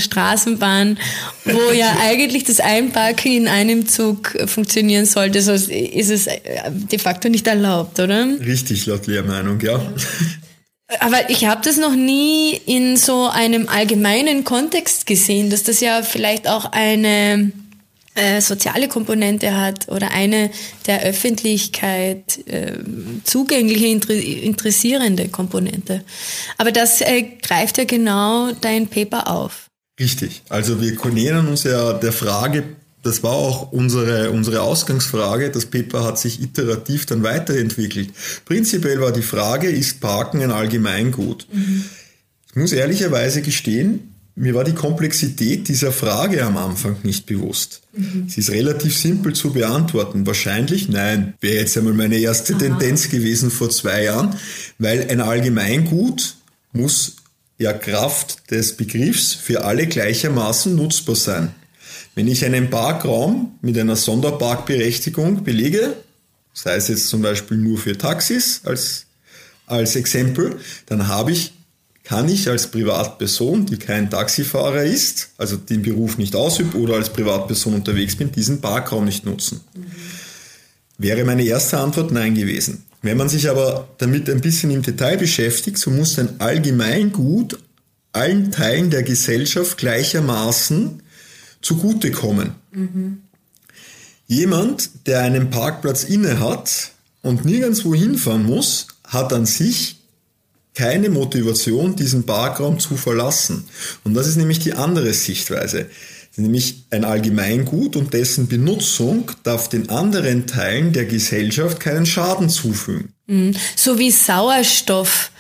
Straßenbahn, 0.58 0.98
wo 1.46 1.72
ja 1.72 1.98
eigentlich 2.02 2.44
das 2.44 2.60
Einparken 2.60 3.32
in 3.32 3.48
einem 3.48 3.88
Zug 3.88 4.36
funktionieren 4.48 5.06
sollte, 5.06 5.42
so 5.42 5.54
ist 5.54 6.10
es 6.10 6.28
de 6.28 7.00
facto 7.00 7.30
nicht 7.30 7.48
erlaubt, 7.48 8.00
oder? 8.00 8.28
Richtig, 8.40 8.86
laut 8.86 9.08
Lehrmeinung, 9.08 9.60
ja. 9.62 9.80
Aber 11.00 11.30
ich 11.30 11.46
habe 11.46 11.62
das 11.64 11.78
noch 11.78 11.96
nie 11.96 12.54
in 12.66 12.96
so 12.96 13.28
einem 13.28 13.68
allgemeinen 13.68 14.44
Kontext 14.46 15.06
gesehen, 15.06 15.50
dass 15.50 15.64
das 15.64 15.82
ja 15.82 16.02
vielleicht 16.02 16.48
auch 16.48 16.72
eine 16.72 17.52
äh, 18.16 18.42
soziale 18.42 18.88
Komponente 18.88 19.56
hat 19.56 19.90
oder 19.90 20.12
eine 20.12 20.50
der 20.88 21.04
Öffentlichkeit 21.04 22.40
äh, 22.48 22.74
zugängliche, 23.24 23.88
inter 23.88 24.14
interessierende 24.14 25.28
Komponente. 25.28 26.04
Aber 26.58 26.72
das 26.72 27.02
äh, 27.02 27.24
greift 27.44 27.78
ja 27.78 27.84
genau 27.84 28.54
dein 28.54 28.88
Paper 28.88 29.28
auf. 29.28 29.67
Richtig. 30.00 30.44
Also 30.50 30.80
wir 30.82 30.98
nähern 31.12 31.48
uns 31.48 31.64
ja 31.64 31.94
der 31.94 32.12
Frage 32.12 32.64
das 33.08 33.24
war 33.24 33.32
auch 33.32 33.72
unsere, 33.72 34.32
unsere 34.32 34.62
Ausgangsfrage. 34.62 35.50
Das 35.50 35.66
Paper 35.66 36.04
hat 36.04 36.20
sich 36.20 36.42
iterativ 36.42 37.06
dann 37.06 37.24
weiterentwickelt. 37.24 38.10
Prinzipiell 38.44 39.00
war 39.00 39.14
die 39.14 39.22
Frage, 39.22 39.70
ist 39.70 40.02
Parken 40.02 40.42
ein 40.42 40.52
Allgemeingut? 40.52 41.48
Mhm. 41.52 41.86
Ich 42.50 42.56
muss 42.56 42.74
ehrlicherweise 42.74 43.42
gestehen, 43.42 44.14
mir 44.36 44.54
war 44.54 44.64
die 44.64 44.74
Komplexität 44.74 45.68
dieser 45.68 45.92
Frage 45.92 46.44
am 46.44 46.58
Anfang 46.58 46.98
nicht 47.04 47.26
bewusst. 47.26 47.82
Mhm. 47.94 48.28
Sie 48.28 48.42
ist 48.42 48.52
relativ 48.52 48.96
simpel 48.96 49.34
zu 49.34 49.54
beantworten. 49.54 50.28
Wahrscheinlich 50.28 50.90
nein, 50.90 51.34
wäre 51.40 51.62
jetzt 51.62 51.78
einmal 51.78 51.94
meine 51.94 52.18
erste 52.18 52.54
Aha. 52.54 52.60
Tendenz 52.60 53.10
gewesen 53.10 53.50
vor 53.50 53.70
zwei 53.70 54.04
Jahren, 54.04 54.36
weil 54.80 55.10
ein 55.10 55.22
Allgemeingut 55.22 56.36
muss 56.74 57.16
ja 57.58 57.74
Kraft 57.74 58.52
des 58.52 58.78
Begriffs 58.78 59.34
für 59.34 59.64
alle 59.64 59.88
gleichermaßen 59.88 60.76
nutzbar 60.76 61.16
sein. 61.16 61.56
Wenn 62.16 62.28
ich 62.28 62.46
einen 62.46 62.70
Parkraum 62.70 63.58
mit 63.62 63.78
einer 63.78 63.96
Sonderparkberechtigung 63.96 65.44
belege, 65.44 65.96
sei 66.54 66.76
es 66.76 66.88
jetzt 66.88 67.10
zum 67.10 67.22
Beispiel 67.22 67.58
nur 67.58 67.78
für 67.78 67.98
Taxis 67.98 68.62
als, 68.64 69.06
als 69.68 69.96
Exempel, 69.96 70.58
dann 70.88 71.08
habe 71.08 71.32
ich, 71.32 71.54
kann 72.04 72.30
ich 72.30 72.50
als 72.50 72.68
Privatperson, 72.68 73.66
die 73.66 73.78
kein 73.78 74.10
Taxifahrer 74.10 74.84
ist, 74.84 75.30
also 75.38 75.58
den 75.58 75.82
Beruf 75.82 76.18
nicht 76.18 76.36
ausübt 76.36 76.74
oder 76.76 76.96
als 76.96 77.10
Privatperson 77.10 77.76
unterwegs 77.76 78.16
bin, 78.16 78.32
diesen 78.32 78.62
Parkraum 78.62 79.06
nicht 79.06 79.26
nutzen. 79.26 79.62
Mhm. 79.76 79.86
Wäre 80.98 81.24
meine 81.24 81.44
erste 81.44 81.78
Antwort 81.78 82.12
nein 82.12 82.34
gewesen. 82.34 82.87
Wenn 83.08 83.16
man 83.16 83.30
sich 83.30 83.50
aber 83.50 83.88
damit 84.00 84.30
ein 84.30 84.42
bisschen 84.42 84.70
im 84.70 84.82
Detail 84.82 85.16
beschäftigt, 85.16 85.78
so 85.78 85.90
muss 85.90 86.20
ein 86.20 86.42
Allgemeingut 86.42 87.58
allen 88.12 88.52
Teilen 88.52 88.90
der 88.90 89.04
Gesellschaft 89.04 89.78
gleichermaßen 89.78 91.02
zugutekommen. 91.62 92.56
Mhm. 92.72 93.22
Jemand, 94.28 95.08
der 95.08 95.22
einen 95.22 95.50
Parkplatz 95.50 96.04
inne 96.04 96.42
hat 96.42 96.92
und 97.22 97.46
nirgendwo 97.46 97.96
hinfahren 97.96 98.46
muss, 98.46 98.88
hat 99.06 99.32
an 99.32 99.46
sich 99.46 100.02
keine 100.76 101.10
Motivation, 101.10 101.96
diesen 101.96 102.26
Parkraum 102.26 102.78
zu 102.78 102.98
verlassen. 102.98 103.70
Und 104.04 104.16
das 104.16 104.28
ist 104.28 104.36
nämlich 104.36 104.60
die 104.60 104.74
andere 104.74 105.14
Sichtweise. 105.14 105.86
Nämlich 106.38 106.86
ein 106.92 107.04
Allgemeingut 107.04 107.96
und 107.96 108.14
dessen 108.14 108.48
Benutzung 108.48 109.32
darf 109.44 109.70
den 109.70 109.90
anderen 109.90 110.46
Teilen 110.46 110.94
der 110.94 111.06
Gesellschaft 111.06 111.80
keinen 111.80 112.06
Schaden 112.06 112.50
zufügen. 112.50 113.14
Mhm. 113.26 113.56
So 113.76 113.98
wie 113.98 114.12
Sauerstoff 114.12 115.32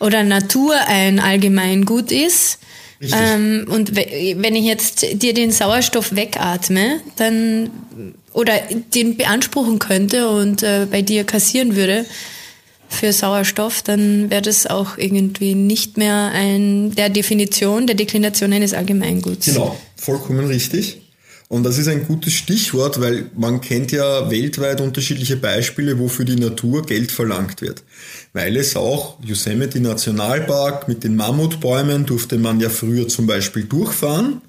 oder 0.00 0.24
Natur 0.24 0.74
ein 0.86 1.20
Allgemeingut 1.20 2.10
ist, 2.10 2.58
ähm, 3.00 3.66
und 3.68 3.94
wenn 3.94 4.56
ich 4.56 4.64
jetzt 4.64 5.22
dir 5.22 5.34
den 5.34 5.52
Sauerstoff 5.52 6.16
wegatme, 6.16 7.00
dann 7.16 7.70
oder 8.32 8.54
den 8.94 9.16
beanspruchen 9.16 9.78
könnte 9.78 10.28
und 10.28 10.62
äh, 10.62 10.86
bei 10.90 11.02
dir 11.02 11.24
kassieren 11.24 11.76
würde 11.76 12.06
für 12.96 13.12
Sauerstoff, 13.12 13.82
dann 13.82 14.30
wäre 14.30 14.42
das 14.42 14.66
auch 14.66 14.98
irgendwie 14.98 15.54
nicht 15.54 15.96
mehr 15.96 16.32
ein 16.34 16.94
der 16.94 17.10
Definition, 17.10 17.86
der 17.86 17.96
Deklination 17.96 18.52
eines 18.52 18.74
Allgemeinguts. 18.74 19.46
Genau, 19.46 19.78
vollkommen 19.96 20.46
richtig. 20.46 21.02
Und 21.48 21.62
das 21.62 21.78
ist 21.78 21.86
ein 21.86 22.06
gutes 22.06 22.32
Stichwort, 22.32 23.00
weil 23.00 23.30
man 23.36 23.60
kennt 23.60 23.92
ja 23.92 24.28
weltweit 24.30 24.80
unterschiedliche 24.80 25.36
Beispiele, 25.36 25.96
wo 25.98 26.08
für 26.08 26.24
die 26.24 26.34
Natur 26.34 26.84
Geld 26.84 27.12
verlangt 27.12 27.60
wird. 27.62 27.84
Weil 28.32 28.56
es 28.56 28.74
auch 28.74 29.16
Yosemite 29.22 29.78
Nationalpark 29.78 30.88
mit 30.88 31.04
den 31.04 31.14
Mammutbäumen 31.14 32.04
durfte 32.04 32.38
man 32.38 32.58
ja 32.58 32.68
früher 32.68 33.06
zum 33.06 33.28
Beispiel 33.28 33.62
durchfahren. 33.62 34.42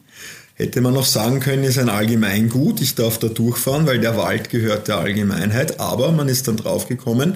Hätte 0.55 0.81
man 0.81 0.95
noch 0.95 1.05
sagen 1.05 1.39
können, 1.39 1.63
ist 1.65 1.77
ein 1.77 1.89
Allgemeingut, 1.89 2.81
ich 2.81 2.95
darf 2.95 3.19
da 3.19 3.27
durchfahren, 3.27 3.85
weil 3.85 3.99
der 3.99 4.17
Wald 4.17 4.49
gehört 4.49 4.87
der 4.87 4.97
Allgemeinheit. 4.97 5.79
Aber 5.79 6.11
man 6.11 6.27
ist 6.27 6.47
dann 6.47 6.57
draufgekommen, 6.57 7.35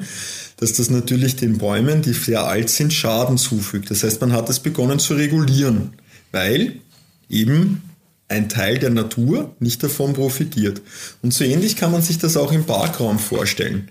dass 0.61 0.73
das 0.73 0.91
natürlich 0.91 1.35
den 1.35 1.57
Bäumen, 1.57 2.03
die 2.03 2.13
sehr 2.13 2.45
alt 2.45 2.69
sind, 2.69 2.93
Schaden 2.93 3.39
zufügt. 3.39 3.89
Das 3.89 4.03
heißt, 4.03 4.21
man 4.21 4.31
hat 4.31 4.47
es 4.47 4.59
begonnen 4.59 4.99
zu 4.99 5.15
regulieren, 5.15 5.93
weil 6.31 6.75
eben 7.29 7.81
ein 8.27 8.47
Teil 8.47 8.77
der 8.77 8.91
Natur 8.91 9.55
nicht 9.59 9.81
davon 9.81 10.13
profitiert. 10.13 10.81
Und 11.23 11.33
so 11.33 11.43
ähnlich 11.43 11.75
kann 11.75 11.91
man 11.91 12.03
sich 12.03 12.19
das 12.19 12.37
auch 12.37 12.51
im 12.51 12.65
Parkraum 12.65 13.17
vorstellen. 13.17 13.89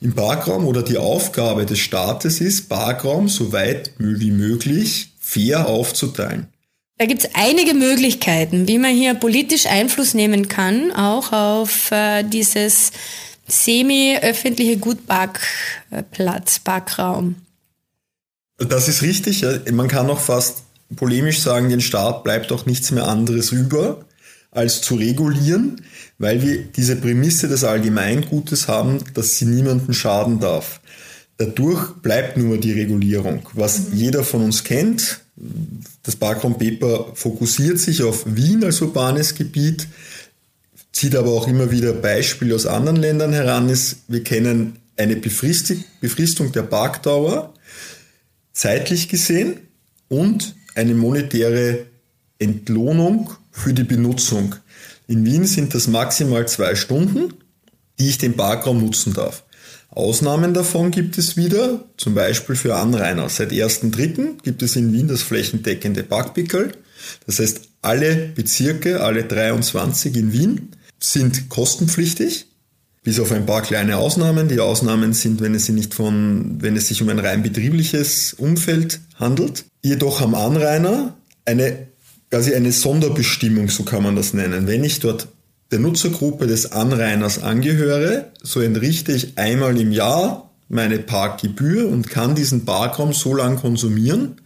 Im 0.00 0.14
Parkraum 0.14 0.64
oder 0.64 0.84
die 0.84 0.96
Aufgabe 0.96 1.66
des 1.66 1.80
Staates 1.80 2.40
ist, 2.40 2.68
Parkraum 2.68 3.28
so 3.28 3.52
weit 3.52 3.90
wie 3.98 4.30
möglich 4.30 5.12
fair 5.18 5.66
aufzuteilen. 5.66 6.46
Da 6.98 7.06
gibt 7.06 7.24
es 7.24 7.30
einige 7.34 7.74
Möglichkeiten, 7.74 8.68
wie 8.68 8.78
man 8.78 8.94
hier 8.94 9.14
politisch 9.14 9.66
Einfluss 9.66 10.14
nehmen 10.14 10.46
kann, 10.46 10.92
auch 10.92 11.32
auf 11.32 11.90
äh, 11.90 12.22
dieses 12.22 12.92
semi-öffentliche 13.50 14.78
Gutparkplatz, 14.78 16.58
Parkraum. 16.60 17.36
Das 18.56 18.88
ist 18.88 19.02
richtig. 19.02 19.44
Man 19.72 19.88
kann 19.88 20.10
auch 20.10 20.20
fast 20.20 20.62
polemisch 20.96 21.40
sagen, 21.40 21.70
den 21.70 21.80
Staat 21.80 22.24
bleibt 22.24 22.52
auch 22.52 22.66
nichts 22.66 22.90
mehr 22.90 23.06
anderes 23.08 23.52
über, 23.52 24.04
als 24.50 24.80
zu 24.80 24.96
regulieren, 24.96 25.82
weil 26.18 26.42
wir 26.42 26.64
diese 26.64 26.96
Prämisse 26.96 27.48
des 27.48 27.64
Allgemeingutes 27.64 28.68
haben, 28.68 28.98
dass 29.14 29.38
sie 29.38 29.46
niemanden 29.46 29.94
schaden 29.94 30.40
darf. 30.40 30.80
Dadurch 31.36 31.94
bleibt 32.02 32.36
nur 32.36 32.58
die 32.58 32.72
Regulierung. 32.72 33.48
Was 33.54 33.78
mhm. 33.78 33.96
jeder 33.96 34.24
von 34.24 34.42
uns 34.42 34.64
kennt, 34.64 35.20
das 36.02 36.16
Barcom 36.16 36.58
Paper 36.58 37.12
fokussiert 37.14 37.78
sich 37.78 38.02
auf 38.02 38.24
Wien 38.26 38.62
als 38.64 38.82
urbanes 38.82 39.34
Gebiet, 39.34 39.88
zieht 40.92 41.14
aber 41.14 41.30
auch 41.30 41.48
immer 41.48 41.70
wieder 41.70 41.92
Beispiele 41.92 42.54
aus 42.54 42.66
anderen 42.66 42.96
Ländern 42.96 43.32
heran. 43.32 43.68
Ist, 43.68 43.98
wir 44.08 44.22
kennen 44.22 44.78
eine 44.96 45.16
Befristung 45.16 46.52
der 46.52 46.62
Parkdauer, 46.62 47.54
zeitlich 48.52 49.08
gesehen, 49.08 49.60
und 50.08 50.56
eine 50.74 50.94
monetäre 50.94 51.86
Entlohnung 52.38 53.30
für 53.50 53.72
die 53.72 53.84
Benutzung. 53.84 54.56
In 55.06 55.24
Wien 55.24 55.46
sind 55.46 55.74
das 55.74 55.86
maximal 55.86 56.46
zwei 56.48 56.74
Stunden, 56.74 57.34
die 57.98 58.08
ich 58.08 58.18
den 58.18 58.36
Parkraum 58.36 58.80
nutzen 58.80 59.14
darf. 59.14 59.44
Ausnahmen 59.88 60.54
davon 60.54 60.90
gibt 60.90 61.18
es 61.18 61.36
wieder, 61.36 61.84
zum 61.96 62.14
Beispiel 62.14 62.54
für 62.54 62.76
Anrainer. 62.76 63.28
Seit 63.28 63.50
1.3. 63.50 64.42
gibt 64.42 64.62
es 64.62 64.76
in 64.76 64.92
Wien 64.92 65.08
das 65.08 65.22
flächendeckende 65.22 66.04
Parkpickel. 66.04 66.72
Das 67.26 67.40
heißt, 67.40 67.62
alle 67.82 68.30
Bezirke, 68.34 69.00
alle 69.00 69.24
23 69.24 70.16
in 70.16 70.32
Wien 70.32 70.68
sind 71.00 71.48
kostenpflichtig, 71.48 72.46
bis 73.02 73.18
auf 73.18 73.32
ein 73.32 73.46
paar 73.46 73.62
kleine 73.62 73.96
Ausnahmen. 73.96 74.48
Die 74.48 74.60
Ausnahmen 74.60 75.12
sind, 75.14 75.40
wenn 75.40 75.54
es, 75.54 75.66
sich 75.66 75.74
nicht 75.74 75.94
von, 75.94 76.60
wenn 76.60 76.76
es 76.76 76.88
sich 76.88 77.02
um 77.02 77.08
ein 77.08 77.18
rein 77.18 77.42
betriebliches 77.42 78.34
Umfeld 78.34 79.00
handelt. 79.16 79.64
Jedoch 79.82 80.20
am 80.20 80.34
Anrainer 80.34 81.16
eine, 81.44 81.88
quasi 82.30 82.54
eine 82.54 82.72
Sonderbestimmung, 82.72 83.70
so 83.70 83.84
kann 83.84 84.02
man 84.02 84.16
das 84.16 84.34
nennen. 84.34 84.66
Wenn 84.66 84.84
ich 84.84 85.00
dort 85.00 85.28
der 85.70 85.78
Nutzergruppe 85.78 86.46
des 86.46 86.72
Anrainers 86.72 87.42
angehöre, 87.42 88.32
so 88.42 88.60
entrichte 88.60 89.12
ich 89.12 89.38
einmal 89.38 89.80
im 89.80 89.92
Jahr 89.92 90.50
meine 90.68 90.98
Parkgebühr 90.98 91.88
und 91.88 92.08
kann 92.08 92.34
diesen 92.34 92.64
Parkraum 92.64 93.12
so 93.12 93.34
lang 93.34 93.56
konsumieren, 93.56 94.40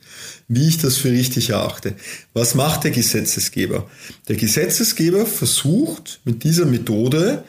wie 0.49 0.69
ich 0.69 0.79
das 0.79 0.97
für 0.97 1.11
richtig 1.11 1.51
erachte. 1.51 1.95
Was 2.33 2.55
macht 2.55 2.85
der 2.85 2.91
Gesetzesgeber? 2.91 3.89
Der 4.29 4.37
Gesetzesgeber 4.37 5.27
versucht 5.27 6.21
mit 6.25 6.45
dieser 6.45 6.67
Methode 6.67 7.45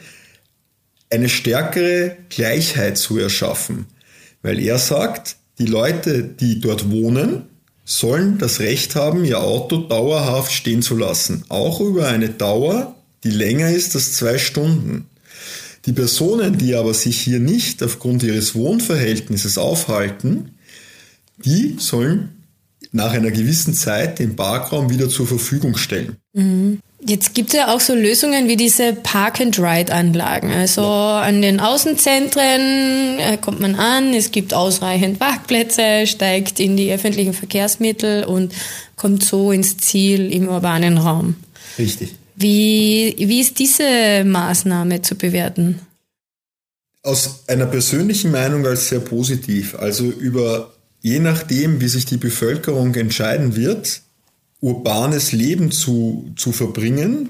eine 1.10 1.28
stärkere 1.28 2.16
Gleichheit 2.28 2.98
zu 2.98 3.18
erschaffen, 3.18 3.86
weil 4.42 4.58
er 4.60 4.78
sagt, 4.78 5.36
die 5.58 5.66
Leute, 5.66 6.22
die 6.24 6.60
dort 6.60 6.90
wohnen, 6.90 7.44
sollen 7.84 8.38
das 8.38 8.60
Recht 8.60 8.96
haben, 8.96 9.24
ihr 9.24 9.40
Auto 9.40 9.78
dauerhaft 9.78 10.52
stehen 10.52 10.82
zu 10.82 10.96
lassen, 10.96 11.44
auch 11.48 11.80
über 11.80 12.08
eine 12.08 12.28
Dauer, 12.28 12.96
die 13.22 13.30
länger 13.30 13.70
ist 13.70 13.94
als 13.94 14.14
zwei 14.14 14.38
Stunden. 14.38 15.06
Die 15.86 15.92
Personen, 15.92 16.58
die 16.58 16.74
aber 16.74 16.94
sich 16.94 17.20
hier 17.20 17.38
nicht 17.38 17.82
aufgrund 17.82 18.24
ihres 18.24 18.56
Wohnverhältnisses 18.56 19.56
aufhalten, 19.56 20.56
die 21.38 21.76
sollen 21.78 22.45
nach 22.96 23.12
einer 23.12 23.30
gewissen 23.30 23.74
Zeit 23.74 24.18
den 24.18 24.34
Parkraum 24.34 24.90
wieder 24.90 25.08
zur 25.08 25.26
Verfügung 25.26 25.76
stellen. 25.76 26.16
Mhm. 26.32 26.80
Jetzt 27.08 27.34
gibt 27.34 27.50
es 27.50 27.56
ja 27.56 27.72
auch 27.72 27.78
so 27.78 27.94
Lösungen 27.94 28.48
wie 28.48 28.56
diese 28.56 28.92
Park-and-Ride-Anlagen. 28.94 30.50
Also 30.50 30.80
ja. 30.80 31.20
an 31.20 31.40
den 31.40 31.60
Außenzentren 31.60 33.18
äh, 33.20 33.38
kommt 33.40 33.60
man 33.60 33.76
an, 33.76 34.12
es 34.12 34.32
gibt 34.32 34.54
ausreichend 34.54 35.20
Parkplätze, 35.20 36.06
steigt 36.06 36.58
in 36.58 36.76
die 36.76 36.90
öffentlichen 36.90 37.32
Verkehrsmittel 37.32 38.24
und 38.24 38.52
kommt 38.96 39.22
so 39.22 39.52
ins 39.52 39.76
Ziel 39.76 40.32
im 40.32 40.48
urbanen 40.48 40.98
Raum. 40.98 41.36
Richtig. 41.78 42.16
Wie, 42.34 43.14
wie 43.18 43.40
ist 43.40 43.58
diese 43.58 44.24
Maßnahme 44.24 45.02
zu 45.02 45.14
bewerten? 45.14 45.80
Aus 47.02 47.44
einer 47.46 47.66
persönlichen 47.66 48.32
Meinung 48.32 48.66
als 48.66 48.88
sehr 48.88 49.00
positiv. 49.00 49.76
Also 49.78 50.04
über 50.04 50.72
je 51.06 51.20
nachdem, 51.20 51.80
wie 51.80 51.86
sich 51.86 52.04
die 52.04 52.16
Bevölkerung 52.16 52.92
entscheiden 52.96 53.54
wird, 53.54 54.00
urbanes 54.60 55.30
Leben 55.30 55.70
zu, 55.70 56.32
zu 56.34 56.50
verbringen. 56.50 57.28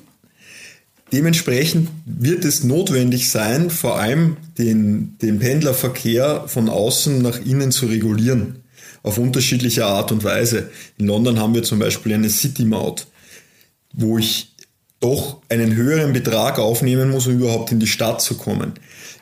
Dementsprechend 1.13 1.91
wird 2.07 2.47
es 2.47 2.65
notwendig 2.65 3.31
sein, 3.31 3.69
vor 3.69 3.99
allem 3.99 4.39
den, 4.57 5.19
den 5.21 5.41
Pendlerverkehr 5.41 6.45
von 6.47 6.71
außen 6.71 7.21
nach 7.21 7.39
innen 7.45 7.71
zu 7.71 7.85
regulieren. 7.85 8.61
Auf 9.03 9.19
unterschiedliche 9.19 9.85
Art 9.85 10.11
und 10.11 10.25
Weise. 10.25 10.71
In 10.97 11.09
London 11.09 11.39
haben 11.39 11.53
wir 11.53 11.63
zum 11.63 11.79
Beispiel 11.79 12.15
eine 12.15 12.31
City 12.31 12.65
Maut, 12.65 13.07
wo 13.93 14.17
ich 14.17 14.55
doch 15.01 15.43
einen 15.51 15.77
höheren 15.77 16.15
Betrag 16.15 16.59
aufnehmen 16.59 17.11
muss, 17.11 17.27
um 17.27 17.35
überhaupt 17.35 17.73
in 17.73 17.81
die 17.81 17.87
Stadt 17.87 18.23
zu 18.23 18.39
kommen. 18.39 18.73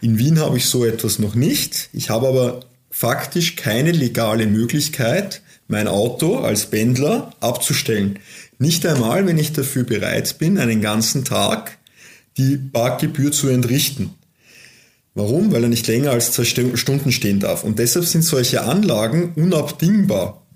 In 0.01 0.17
Wien 0.17 0.39
habe 0.39 0.59
ich 0.59 0.67
so 0.67 0.85
etwas 0.85 1.19
noch 1.19 1.35
nicht. 1.35 1.89
Ich 1.93 2.09
habe 2.09 2.29
aber 2.29 2.61
faktisch 2.95 3.57
keine 3.57 3.91
legale 3.91 4.47
Möglichkeit, 4.47 5.43
mein 5.67 5.89
Auto 5.89 6.39
als 6.39 6.67
Pendler 6.67 7.33
abzustellen. 7.41 8.21
Nicht 8.61 8.87
einmal, 8.87 9.27
wenn 9.27 9.37
ich 9.37 9.53
dafür 9.53 9.83
bereit 9.83 10.39
bin, 10.39 10.59
einen 10.59 10.81
ganzen 10.81 11.25
Tag 11.25 11.79
die 12.37 12.57
Parkgebühr 12.57 13.33
zu 13.33 13.49
entrichten. 13.49 14.11
Warum? 15.15 15.51
Weil 15.51 15.65
er 15.65 15.69
nicht 15.69 15.89
länger 15.89 16.13
als 16.13 16.31
zwei 16.31 16.45
Stunden 16.45 17.11
stehen 17.11 17.41
darf. 17.41 17.65
Und 17.65 17.81
deshalb 17.81 18.05
sind 18.05 18.23
solche 18.23 18.63
Anlagen 18.63 19.33
unabdingbar. 19.35 20.47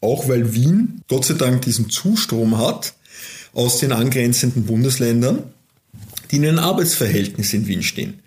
Auch 0.00 0.28
weil 0.28 0.54
Wien 0.54 1.02
Gott 1.08 1.24
sei 1.24 1.34
Dank 1.34 1.62
diesen 1.62 1.90
Zustrom 1.90 2.58
hat, 2.58 2.94
aus 3.52 3.80
den 3.80 3.90
angrenzenden 3.90 4.66
Bundesländern, 4.66 5.42
die 6.30 6.36
in 6.36 6.46
einem 6.46 6.58
Arbeitsverhältnis 6.60 7.52
in 7.54 7.66
Wien 7.66 7.82
stehen. 7.82 8.22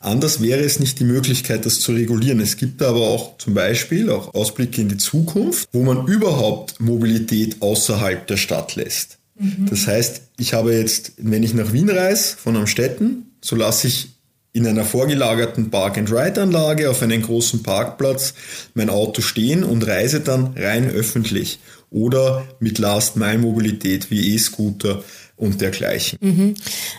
Anders 0.00 0.40
wäre 0.40 0.60
es 0.60 0.78
nicht 0.78 1.00
die 1.00 1.04
Möglichkeit, 1.04 1.66
das 1.66 1.80
zu 1.80 1.92
regulieren. 1.92 2.40
Es 2.40 2.56
gibt 2.56 2.82
aber 2.82 3.00
auch 3.00 3.36
zum 3.38 3.54
Beispiel 3.54 4.10
auch 4.10 4.32
Ausblicke 4.32 4.80
in 4.80 4.88
die 4.88 4.96
Zukunft, 4.96 5.68
wo 5.72 5.82
man 5.82 6.06
überhaupt 6.06 6.80
Mobilität 6.80 7.56
außerhalb 7.60 8.26
der 8.26 8.36
Stadt 8.36 8.76
lässt. 8.76 9.18
Mhm. 9.38 9.66
Das 9.68 9.86
heißt, 9.86 10.22
ich 10.38 10.54
habe 10.54 10.74
jetzt, 10.74 11.12
wenn 11.16 11.42
ich 11.42 11.52
nach 11.52 11.72
Wien 11.72 11.90
reise 11.90 12.36
von 12.36 12.56
Amstetten, 12.56 13.32
so 13.40 13.56
lasse 13.56 13.88
ich 13.88 14.10
in 14.52 14.66
einer 14.66 14.84
vorgelagerten 14.84 15.70
Park-and-Ride-Anlage 15.70 16.90
auf 16.90 17.02
einem 17.02 17.22
großen 17.22 17.62
Parkplatz 17.62 18.34
mein 18.74 18.90
Auto 18.90 19.20
stehen 19.20 19.62
und 19.62 19.86
reise 19.86 20.20
dann 20.20 20.54
rein 20.56 20.90
öffentlich 20.90 21.58
oder 21.90 22.46
mit 22.60 22.78
Last-Mile-Mobilität 22.78 24.10
wie 24.10 24.34
E-Scooter 24.34 25.02
und 25.38 25.60
dergleichen. 25.60 26.18
Mhm. 26.20 26.54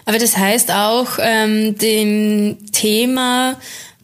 Aber 0.06 0.18
das 0.18 0.38
heißt 0.38 0.72
auch, 0.72 1.20
ähm, 1.22 1.78
dem 1.78 2.58
Thema 2.72 3.60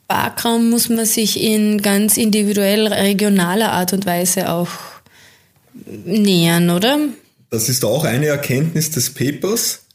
Parkraum 0.08 0.70
muss 0.70 0.90
man 0.90 1.06
sich 1.06 1.42
in 1.42 1.82
ganz 1.82 2.18
individuell 2.18 2.88
regionaler 2.88 3.72
Art 3.72 3.94
und 3.94 4.06
Weise 4.06 4.52
auch 4.52 4.70
nähern, 6.06 6.70
oder? 6.70 7.00
Das 7.50 7.70
ist 7.70 7.84
auch 7.84 8.04
eine 8.04 8.28
Erkenntnis 8.28 8.92
des 8.92 9.14
Papers 9.14 9.86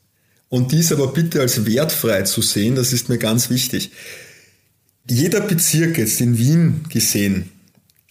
und 0.48 0.72
dies 0.72 0.92
aber 0.92 1.08
bitte 1.08 1.40
als 1.40 1.64
wertfrei 1.64 2.22
zu 2.22 2.42
sehen, 2.42 2.74
das 2.74 2.92
ist 2.92 3.08
mir 3.08 3.18
ganz 3.18 3.50
wichtig. 3.50 3.92
Jeder 5.08 5.40
Bezirk 5.40 5.98
jetzt 5.98 6.20
in 6.20 6.38
Wien 6.38 6.84
gesehen 6.88 7.50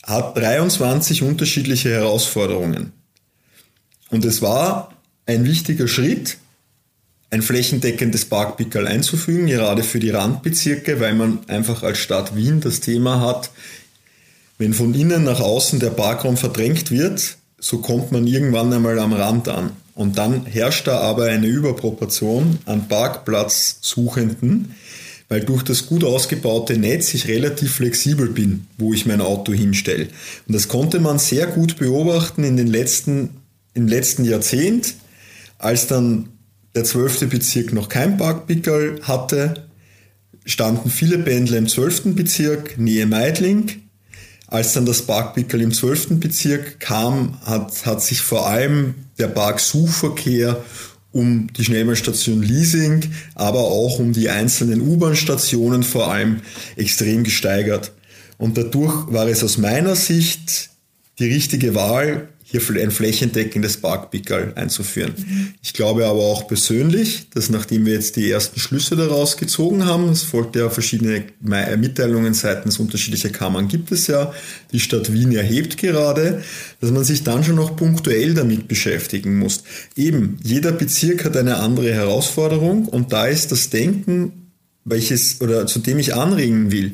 hat 0.03 0.37
23 0.37 1.21
unterschiedliche 1.21 1.89
Herausforderungen. 1.89 2.93
Und 4.09 4.25
es 4.25 4.41
war 4.41 4.98
ein 5.29 5.45
wichtiger 5.45 5.87
Schritt, 5.87 6.37
ein 7.29 7.43
flächendeckendes 7.43 8.25
Parkpickel 8.25 8.87
einzufügen, 8.87 9.45
gerade 9.45 9.83
für 9.83 9.99
die 9.99 10.09
Randbezirke, 10.09 10.99
weil 10.99 11.13
man 11.13 11.47
einfach 11.47 11.83
als 11.83 11.99
Stadt 11.99 12.35
Wien 12.35 12.61
das 12.61 12.79
Thema 12.79 13.21
hat, 13.21 13.51
wenn 14.57 14.73
von 14.73 14.95
innen 14.95 15.23
nach 15.23 15.39
außen 15.39 15.79
der 15.79 15.91
Parkraum 15.91 16.35
verdrängt 16.35 16.89
wird, 16.89 17.37
so 17.59 17.77
kommt 17.77 18.11
man 18.11 18.25
irgendwann 18.25 18.73
einmal 18.73 18.97
am 18.97 19.13
Rand 19.13 19.47
an. 19.49 19.71
Und 19.93 20.17
dann 20.17 20.47
herrscht 20.47 20.87
da 20.87 20.99
aber 20.99 21.25
eine 21.25 21.45
Überproportion 21.45 22.57
an 22.65 22.87
Parkplatzsuchenden, 22.87 24.73
weil 25.27 25.41
durch 25.41 25.61
das 25.61 25.85
gut 25.85 26.03
ausgebaute 26.03 26.75
Netz 26.77 27.13
ich 27.13 27.27
relativ 27.27 27.73
flexibel 27.75 28.29
bin, 28.29 28.65
wo 28.79 28.93
ich 28.93 29.05
mein 29.05 29.21
Auto 29.21 29.53
hinstelle. 29.53 30.07
Und 30.47 30.55
das 30.55 30.69
konnte 30.69 30.99
man 30.99 31.19
sehr 31.19 31.45
gut 31.45 31.77
beobachten 31.77 32.43
in 32.43 32.57
den 32.57 32.67
letzten, 32.67 33.29
im 33.75 33.87
letzten 33.87 34.25
Jahrzehnt, 34.25 34.95
als 35.59 35.85
dann 35.87 36.29
der 36.73 36.83
12. 36.83 37.29
Bezirk 37.29 37.73
noch 37.73 37.89
kein 37.89 38.17
Parkpickel 38.17 39.01
hatte, 39.03 39.67
standen 40.45 40.89
viele 40.89 41.19
Pendler 41.19 41.57
im 41.57 41.67
12. 41.67 42.15
Bezirk, 42.15 42.79
Nähe 42.79 43.05
Meidling. 43.05 43.83
Als 44.47 44.73
dann 44.73 44.87
das 44.87 45.03
Parkpickel 45.03 45.61
im 45.61 45.71
12. 45.71 46.19
Bezirk 46.19 46.79
kam, 46.79 47.39
hat, 47.41 47.85
hat 47.85 48.01
sich 48.01 48.21
vor 48.21 48.47
allem 48.47 48.95
der 49.19 49.27
Parksuchverkehr 49.27 50.63
um 51.11 51.51
die 51.53 51.65
Schnellbahnstation 51.65 52.41
Leasing, 52.41 53.01
aber 53.35 53.59
auch 53.59 53.99
um 53.99 54.13
die 54.13 54.29
einzelnen 54.29 54.81
U-Bahn-Stationen 54.81 55.83
vor 55.83 56.11
allem 56.11 56.41
extrem 56.75 57.23
gesteigert. 57.23 57.91
Und 58.37 58.57
dadurch 58.57 59.11
war 59.11 59.27
es 59.27 59.43
aus 59.43 59.57
meiner 59.57 59.95
Sicht 59.95 60.69
die 61.19 61.25
richtige 61.25 61.75
Wahl, 61.75 62.29
hier 62.51 62.61
ein 62.81 62.89
flächendeckendes 62.89 63.77
Parkpickerl 63.77 64.53
einzuführen. 64.55 65.13
Mhm. 65.15 65.53
Ich 65.61 65.73
glaube 65.73 66.05
aber 66.05 66.21
auch 66.21 66.47
persönlich, 66.47 67.29
dass 67.33 67.49
nachdem 67.49 67.85
wir 67.85 67.93
jetzt 67.93 68.15
die 68.15 68.29
ersten 68.29 68.59
Schlüsse 68.59 68.95
daraus 68.95 69.37
gezogen 69.37 69.85
haben, 69.85 70.09
es 70.09 70.23
folgt 70.23 70.55
ja 70.55 70.69
verschiedene 70.69 71.25
Mitteilungen 71.41 72.33
seitens 72.33 72.79
unterschiedlicher 72.79 73.29
Kammern 73.29 73.67
gibt 73.67 73.91
es 73.91 74.07
ja, 74.07 74.33
die 74.71 74.79
Stadt 74.79 75.13
Wien 75.13 75.31
erhebt 75.31 75.77
gerade, 75.77 76.43
dass 76.81 76.91
man 76.91 77.03
sich 77.03 77.23
dann 77.23 77.43
schon 77.43 77.55
noch 77.55 77.75
punktuell 77.75 78.33
damit 78.33 78.67
beschäftigen 78.67 79.37
muss. 79.37 79.63
Eben, 79.95 80.39
jeder 80.43 80.71
Bezirk 80.71 81.25
hat 81.25 81.37
eine 81.37 81.57
andere 81.57 81.93
Herausforderung 81.93 82.87
und 82.87 83.13
da 83.13 83.27
ist 83.27 83.51
das 83.51 83.69
Denken 83.69 84.48
welches 84.85 85.41
oder 85.41 85.67
zu 85.67 85.79
dem 85.79 85.99
ich 85.99 86.15
anregen 86.15 86.71
will. 86.71 86.93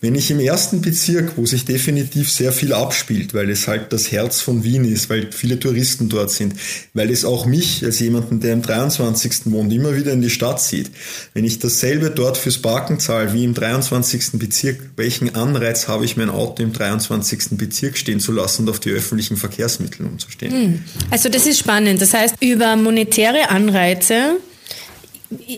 Wenn 0.00 0.14
ich 0.14 0.30
im 0.30 0.40
ersten 0.40 0.80
Bezirk, 0.80 1.32
wo 1.36 1.46
sich 1.46 1.64
definitiv 1.64 2.30
sehr 2.30 2.52
viel 2.52 2.72
abspielt, 2.72 3.34
weil 3.34 3.48
es 3.50 3.68
halt 3.68 3.92
das 3.92 4.10
Herz 4.10 4.40
von 4.40 4.64
Wien 4.64 4.84
ist, 4.84 5.08
weil 5.08 5.30
viele 5.32 5.58
Touristen 5.58 6.08
dort 6.08 6.30
sind, 6.30 6.54
weil 6.92 7.10
es 7.10 7.24
auch 7.24 7.46
mich 7.46 7.84
als 7.84 8.00
jemanden, 8.00 8.40
der 8.40 8.52
im 8.52 8.62
23. 8.62 9.52
wohnt, 9.52 9.72
immer 9.72 9.96
wieder 9.96 10.12
in 10.12 10.20
die 10.20 10.30
Stadt 10.30 10.60
zieht. 10.60 10.90
Wenn 11.34 11.44
ich 11.44 11.58
dasselbe 11.58 12.10
dort 12.10 12.36
fürs 12.36 12.58
Parken 12.58 12.98
zahle 12.98 13.32
wie 13.32 13.44
im 13.44 13.54
23. 13.54 14.32
Bezirk, 14.34 14.80
welchen 14.96 15.34
Anreiz 15.34 15.88
habe 15.88 16.04
ich 16.04 16.16
mein 16.16 16.30
Auto 16.30 16.62
im 16.62 16.72
23. 16.72 17.50
Bezirk 17.52 17.96
stehen 17.96 18.20
zu 18.20 18.32
lassen 18.32 18.62
und 18.62 18.70
auf 18.70 18.80
die 18.80 18.90
öffentlichen 18.90 19.36
Verkehrsmittel 19.36 20.04
umzustehen? 20.06 20.52
Hm. 20.52 20.82
Also 21.10 21.28
das 21.28 21.46
ist 21.46 21.58
spannend. 21.58 22.02
Das 22.02 22.12
heißt, 22.12 22.36
über 22.40 22.76
monetäre 22.76 23.50
Anreize 23.50 24.36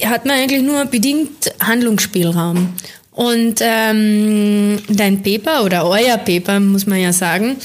hat 0.05 0.25
man 0.25 0.37
eigentlich 0.37 0.63
nur 0.63 0.85
bedingt 0.87 1.53
Handlungsspielraum. 1.61 2.75
Und 3.15 3.61
ähm, 3.61 4.79
dein 4.89 5.23
Paper 5.23 5.65
oder 5.65 5.89
euer 5.89 6.19
Paper, 6.19 6.59
muss 6.59 6.87
man 6.87 7.01
ja 7.01 7.13
sagen, 7.13 7.57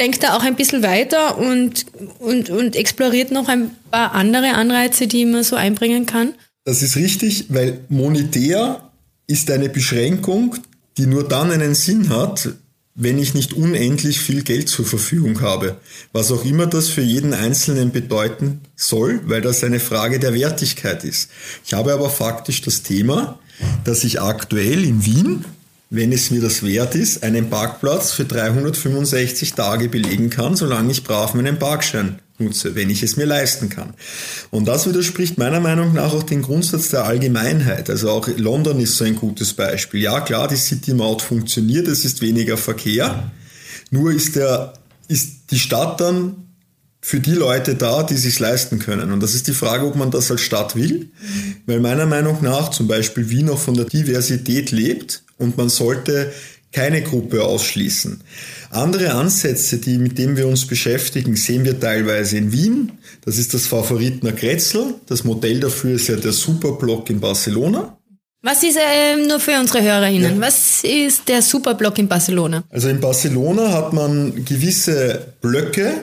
denkt 0.00 0.24
da 0.24 0.36
auch 0.36 0.42
ein 0.42 0.56
bisschen 0.56 0.82
weiter 0.82 1.38
und, 1.38 1.86
und, 2.18 2.50
und 2.50 2.74
exploriert 2.74 3.30
noch 3.30 3.48
ein 3.48 3.70
paar 3.92 4.14
andere 4.14 4.54
Anreize, 4.54 5.06
die 5.06 5.24
man 5.24 5.44
so 5.44 5.54
einbringen 5.54 6.06
kann? 6.06 6.34
Das 6.64 6.82
ist 6.82 6.96
richtig, 6.96 7.46
weil 7.50 7.84
monetär 7.88 8.90
ist 9.28 9.48
eine 9.52 9.68
Beschränkung, 9.68 10.56
die 10.98 11.06
nur 11.06 11.28
dann 11.28 11.52
einen 11.52 11.76
Sinn 11.76 12.08
hat, 12.08 12.48
wenn 12.96 13.18
ich 13.18 13.34
nicht 13.34 13.52
unendlich 13.52 14.20
viel 14.20 14.42
Geld 14.42 14.70
zur 14.70 14.86
Verfügung 14.86 15.42
habe. 15.42 15.76
Was 16.12 16.32
auch 16.32 16.44
immer 16.44 16.66
das 16.66 16.88
für 16.88 17.02
jeden 17.02 17.34
Einzelnen 17.34 17.92
bedeuten 17.92 18.62
soll, 18.74 19.20
weil 19.26 19.42
das 19.42 19.62
eine 19.62 19.80
Frage 19.80 20.18
der 20.18 20.34
Wertigkeit 20.34 21.04
ist. 21.04 21.30
Ich 21.64 21.74
habe 21.74 21.92
aber 21.92 22.08
faktisch 22.08 22.62
das 22.62 22.82
Thema, 22.82 23.38
dass 23.84 24.02
ich 24.02 24.20
aktuell 24.20 24.82
in 24.82 25.04
Wien, 25.04 25.44
wenn 25.90 26.10
es 26.10 26.30
mir 26.30 26.40
das 26.40 26.62
wert 26.62 26.94
ist, 26.94 27.22
einen 27.22 27.50
Parkplatz 27.50 28.12
für 28.12 28.24
365 28.24 29.52
Tage 29.52 29.88
belegen 29.88 30.30
kann, 30.30 30.56
solange 30.56 30.90
ich 30.90 31.04
brav 31.04 31.34
meinen 31.34 31.58
Parkschein 31.58 32.18
nutze, 32.38 32.74
wenn 32.74 32.90
ich 32.90 33.02
es 33.02 33.16
mir 33.16 33.24
leisten 33.24 33.68
kann. 33.68 33.94
Und 34.50 34.66
das 34.66 34.86
widerspricht 34.86 35.38
meiner 35.38 35.60
Meinung 35.60 35.94
nach 35.94 36.12
auch 36.12 36.22
den 36.22 36.42
Grundsatz 36.42 36.90
der 36.90 37.04
Allgemeinheit. 37.04 37.90
Also 37.90 38.10
auch 38.10 38.28
London 38.36 38.80
ist 38.80 38.96
so 38.96 39.04
ein 39.04 39.16
gutes 39.16 39.54
Beispiel. 39.54 40.02
Ja, 40.02 40.20
klar, 40.20 40.48
die 40.48 40.56
City 40.56 40.94
Maut 40.94 41.22
funktioniert, 41.22 41.88
es 41.88 42.04
ist 42.04 42.20
weniger 42.20 42.56
Verkehr. 42.56 43.32
Nur 43.90 44.12
ist 44.12 44.36
der, 44.36 44.74
ist 45.08 45.50
die 45.50 45.58
Stadt 45.58 46.00
dann 46.00 46.46
für 47.00 47.20
die 47.20 47.34
Leute 47.34 47.76
da, 47.76 48.02
die 48.02 48.16
sich 48.16 48.40
leisten 48.40 48.80
können. 48.80 49.12
Und 49.12 49.22
das 49.22 49.34
ist 49.34 49.46
die 49.46 49.52
Frage, 49.52 49.86
ob 49.86 49.94
man 49.94 50.10
das 50.10 50.30
als 50.30 50.40
Stadt 50.40 50.74
will. 50.74 51.10
Weil 51.64 51.78
meiner 51.78 52.06
Meinung 52.06 52.42
nach 52.42 52.70
zum 52.70 52.88
Beispiel 52.88 53.30
Wien 53.30 53.48
auch 53.48 53.60
von 53.60 53.74
der 53.74 53.84
Diversität 53.84 54.72
lebt 54.72 55.22
und 55.38 55.56
man 55.56 55.68
sollte 55.68 56.32
keine 56.76 57.00
Gruppe 57.00 57.42
ausschließen. 57.42 58.20
Andere 58.70 59.14
Ansätze, 59.14 59.78
die, 59.78 59.96
mit 59.96 60.18
denen 60.18 60.36
wir 60.36 60.46
uns 60.46 60.66
beschäftigen, 60.66 61.34
sehen 61.34 61.64
wir 61.64 61.80
teilweise 61.80 62.36
in 62.36 62.52
Wien. 62.52 62.92
Das 63.24 63.38
ist 63.38 63.54
das 63.54 63.66
Favoritner 63.66 64.32
Kretzel. 64.32 64.94
Das 65.06 65.24
Modell 65.24 65.58
dafür 65.60 65.94
ist 65.94 66.08
ja 66.08 66.16
der 66.16 66.32
Superblock 66.32 67.08
in 67.08 67.18
Barcelona. 67.18 67.96
Was 68.42 68.62
ist, 68.62 68.76
äh, 68.76 69.16
nur 69.26 69.40
für 69.40 69.58
unsere 69.58 69.82
HörerInnen, 69.82 70.34
ja. 70.34 70.40
was 70.40 70.84
ist 70.84 71.26
der 71.26 71.40
Superblock 71.40 71.98
in 71.98 72.08
Barcelona? 72.08 72.62
Also 72.68 72.88
in 72.88 73.00
Barcelona 73.00 73.72
hat 73.72 73.94
man 73.94 74.44
gewisse 74.44 75.32
Blöcke, 75.40 75.94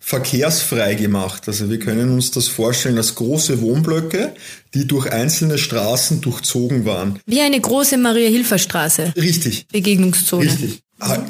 verkehrsfrei 0.00 0.94
gemacht. 0.94 1.42
Also 1.46 1.70
wir 1.70 1.78
können 1.78 2.10
uns 2.10 2.30
das 2.30 2.48
vorstellen 2.48 2.96
als 2.96 3.14
große 3.14 3.60
Wohnblöcke, 3.60 4.32
die 4.74 4.86
durch 4.86 5.12
einzelne 5.12 5.58
Straßen 5.58 6.22
durchzogen 6.22 6.84
waren. 6.86 7.20
Wie 7.26 7.40
eine 7.40 7.60
große 7.60 7.98
Maria-Hilfer-Straße. 7.98 9.12
Richtig. 9.16 9.66
Begegnungszone. 9.68 10.46
Richtig. 10.46 10.82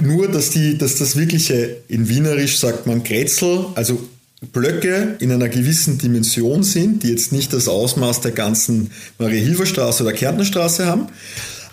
Nur, 0.02 0.28
dass, 0.28 0.50
die, 0.50 0.78
dass 0.78 0.96
das 0.96 1.16
wirkliche, 1.16 1.76
in 1.88 2.08
Wienerisch 2.08 2.58
sagt 2.58 2.86
man 2.86 3.02
Kretzel, 3.04 3.66
also 3.74 4.08
Blöcke 4.52 5.16
in 5.20 5.30
einer 5.30 5.48
gewissen 5.48 5.98
Dimension 5.98 6.62
sind, 6.62 7.02
die 7.02 7.10
jetzt 7.10 7.30
nicht 7.30 7.52
das 7.52 7.68
Ausmaß 7.68 8.22
der 8.22 8.32
ganzen 8.32 8.90
Maria-Hilfer-Straße 9.18 10.02
oder 10.02 10.12
Kärntnerstraße 10.12 10.86
haben, 10.86 11.08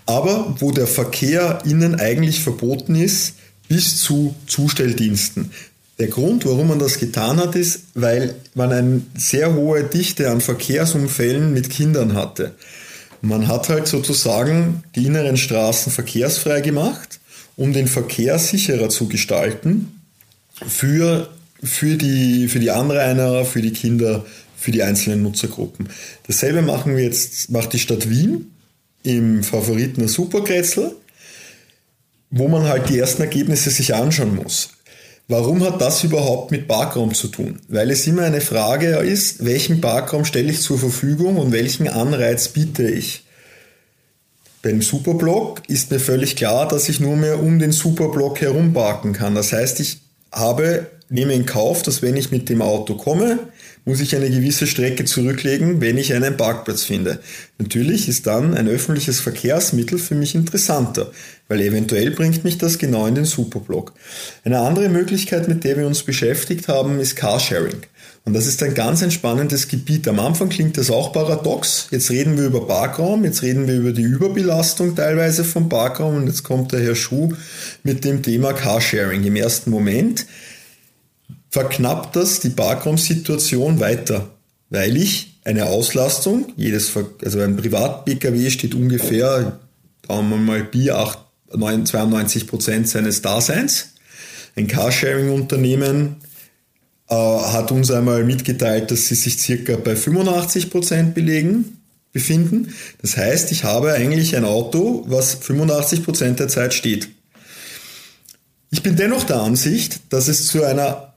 aber 0.05 0.55
wo 0.59 0.71
der 0.71 0.87
Verkehr 0.87 1.59
innen 1.65 1.99
eigentlich 1.99 2.41
verboten 2.41 2.95
ist, 2.95 3.33
bis 3.67 4.01
zu 4.01 4.35
Zustelldiensten. 4.47 5.51
Der 5.99 6.07
Grund, 6.07 6.45
warum 6.45 6.67
man 6.67 6.79
das 6.79 6.99
getan 6.99 7.37
hat, 7.37 7.55
ist, 7.55 7.81
weil 7.95 8.35
man 8.53 8.71
eine 8.71 9.01
sehr 9.17 9.55
hohe 9.55 9.83
Dichte 9.83 10.29
an 10.29 10.41
Verkehrsunfällen 10.41 11.53
mit 11.53 11.71
Kindern 11.71 12.13
hatte. 12.13 12.53
Man 13.21 13.47
hat 13.47 13.69
halt 13.69 13.87
sozusagen 13.87 14.83
die 14.95 15.05
inneren 15.07 15.37
Straßen 15.37 15.91
verkehrsfrei 15.91 16.61
gemacht, 16.61 17.19
um 17.55 17.73
den 17.73 17.87
Verkehr 17.87 18.37
sicherer 18.37 18.89
zu 18.89 19.07
gestalten 19.07 20.01
für, 20.67 21.29
für, 21.63 21.95
die, 21.95 22.47
für 22.47 22.59
die 22.59 22.69
Anrainer, 22.69 23.43
für 23.43 23.63
die 23.63 23.73
Kinder, 23.73 24.23
für 24.55 24.71
die 24.71 24.83
einzelnen 24.83 25.23
Nutzergruppen. 25.23 25.89
Dasselbe 26.27 26.61
machen 26.61 26.95
wir 26.95 27.03
jetzt, 27.03 27.49
macht 27.49 27.73
die 27.73 27.79
Stadt 27.79 28.07
Wien 28.07 28.51
im 29.01 29.43
Favoriten 29.43 30.01
der 30.01 30.09
Superkretzel, 30.09 30.95
wo 32.29 32.47
man 32.47 32.63
halt 32.63 32.89
die 32.89 32.99
ersten 32.99 33.23
Ergebnisse 33.23 33.71
sich 33.71 33.95
anschauen 33.95 34.35
muss. 34.35 34.69
Warum 35.29 35.61
hat 35.63 35.81
das 35.81 36.05
überhaupt 36.05 36.51
mit 36.51 36.69
Parkraum 36.69 37.13
zu 37.13 37.27
tun? 37.27 37.59
Weil 37.67 37.91
es 37.91 38.07
immer 38.07 38.23
eine 38.23 38.39
Frage 38.39 38.95
ist, 38.97 39.43
welchen 39.43 39.81
Parkraum 39.81 40.23
stelle 40.23 40.49
ich 40.51 40.61
zur 40.61 40.79
Verfügung 40.79 41.37
und 41.37 41.51
welchen 41.51 41.89
Anreiz 41.89 42.47
biete 42.47 42.89
ich. 42.89 43.25
Beim 44.61 44.81
Superblock 44.81 45.63
ist 45.67 45.91
mir 45.91 45.99
völlig 45.99 46.37
klar, 46.37 46.67
dass 46.67 46.87
ich 46.87 47.01
nur 47.01 47.17
mehr 47.17 47.41
um 47.41 47.59
den 47.59 47.73
Superblock 47.73 48.39
herum 48.39 48.71
parken 48.71 49.11
kann. 49.11 49.35
Das 49.35 49.51
heißt, 49.51 49.81
ich 49.81 49.99
habe, 50.31 50.87
nehme 51.09 51.33
in 51.33 51.45
Kauf, 51.45 51.83
dass 51.83 52.01
wenn 52.01 52.17
ich 52.17 52.31
mit 52.31 52.49
dem 52.49 52.61
Auto 52.61 52.95
komme, 52.95 53.39
muss 53.85 54.01
ich 54.01 54.15
eine 54.15 54.29
gewisse 54.29 54.67
Strecke 54.67 55.05
zurücklegen, 55.05 55.79
wenn 55.79 55.97
ich 55.97 56.13
einen 56.13 56.35
Parkplatz 56.35 56.83
finde. 56.83 57.19
Natürlich 57.57 58.09
ist 58.09 58.27
dann 58.27 58.53
ein 58.53 58.67
öffentliches 58.67 59.21
Verkehrsmittel 59.21 59.97
für 59.97 60.15
mich 60.15 60.35
interessanter, 60.35 61.11
weil 61.47 61.61
eventuell 61.61 62.11
bringt 62.11 62.43
mich 62.43 62.57
das 62.57 62.77
genau 62.77 63.07
in 63.07 63.15
den 63.15 63.23
Superblock. 63.23 63.93
Eine 64.43 64.59
andere 64.59 64.89
Möglichkeit, 64.89 65.47
mit 65.47 65.63
der 65.63 65.77
wir 65.77 65.87
uns 65.87 66.03
beschäftigt 66.03 66.67
haben, 66.67 66.99
ist 66.99 67.15
Carsharing. 67.15 67.81
Und 68.25 68.33
das 68.33 68.45
ist 68.45 68.61
ein 68.61 68.73
ganz 68.73 69.01
entspannendes 69.01 69.69
Gebiet. 69.69 70.05
Am 70.09 70.19
Anfang 70.19 70.49
klingt 70.49 70.77
das 70.77 70.91
auch 70.91 71.13
paradox. 71.13 71.87
Jetzt 71.91 72.09
reden 72.09 72.37
wir 72.37 72.47
über 72.47 72.67
Parkraum, 72.67 73.23
jetzt 73.23 73.41
reden 73.41 73.67
wir 73.67 73.75
über 73.75 73.93
die 73.93 74.01
Überbelastung 74.01 74.97
teilweise 74.97 75.45
vom 75.45 75.69
Parkraum 75.69 76.17
und 76.17 76.27
jetzt 76.27 76.43
kommt 76.43 76.73
der 76.73 76.81
Herr 76.81 76.95
Schuh 76.95 77.31
mit 77.83 78.03
dem 78.03 78.21
Thema 78.21 78.51
Carsharing. 78.51 79.23
Im 79.23 79.37
ersten 79.37 79.71
Moment 79.71 80.25
verknappt 81.57 82.15
das 82.15 82.39
die 82.39 82.51
Parkraumsituation 82.51 83.79
weiter, 83.79 84.29
weil 84.69 84.95
ich 84.95 85.39
eine 85.43 85.65
Auslastung, 85.65 86.53
jedes, 86.55 86.91
also 87.25 87.39
ein 87.39 87.57
Privat-Pkw 87.57 88.51
steht 88.51 88.75
ungefähr, 88.75 89.59
sagen 90.07 90.29
wir 90.29 90.37
mal, 90.37 90.63
Bier 90.63 91.15
92 91.49 92.45
Prozent 92.45 92.87
seines 92.87 93.23
Daseins. 93.23 93.93
Ein 94.55 94.67
Carsharing-Unternehmen 94.67 96.17
äh, 97.09 97.15
hat 97.15 97.71
uns 97.71 97.89
einmal 97.89 98.23
mitgeteilt, 98.23 98.91
dass 98.91 99.07
sie 99.07 99.15
sich 99.15 99.39
circa 99.39 99.77
bei 99.77 99.95
85 99.95 100.69
Prozent 100.69 101.15
belegen 101.15 101.79
befinden. 102.13 102.75
Das 103.01 103.17
heißt, 103.17 103.51
ich 103.51 103.63
habe 103.63 103.93
eigentlich 103.93 104.35
ein 104.35 104.45
Auto, 104.45 105.05
was 105.07 105.33
85 105.33 106.03
Prozent 106.03 106.39
der 106.39 106.49
Zeit 106.49 106.75
steht. 106.75 107.09
Ich 108.69 108.83
bin 108.83 108.95
dennoch 108.95 109.23
der 109.23 109.37
Ansicht, 109.37 110.01
dass 110.13 110.27
es 110.27 110.45
zu 110.45 110.63
einer 110.63 111.07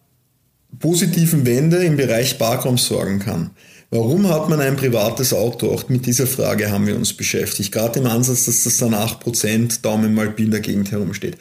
positiven 0.79 1.47
Wende 1.47 1.85
im 1.85 1.97
Bereich 1.97 2.39
Parkraum 2.39 2.79
sorgen 2.79 3.19
kann. 3.19 3.51
Warum 3.93 4.29
hat 4.29 4.49
man 4.49 4.61
ein 4.61 4.77
privates 4.77 5.33
Auto? 5.33 5.69
Auch 5.69 5.89
mit 5.89 6.07
dieser 6.07 6.29
Frage 6.29 6.71
haben 6.71 6.87
wir 6.87 6.95
uns 6.95 7.13
beschäftigt. 7.13 7.73
Gerade 7.73 7.99
im 7.99 8.07
Ansatz, 8.07 8.45
dass 8.45 8.63
das 8.63 8.77
dann 8.77 8.95
8% 8.95 9.83
Daumen 9.83 10.15
mal 10.15 10.31
Pi 10.31 10.49
der 10.49 10.61
Gegend 10.61 10.93
herumsteht. 10.93 11.37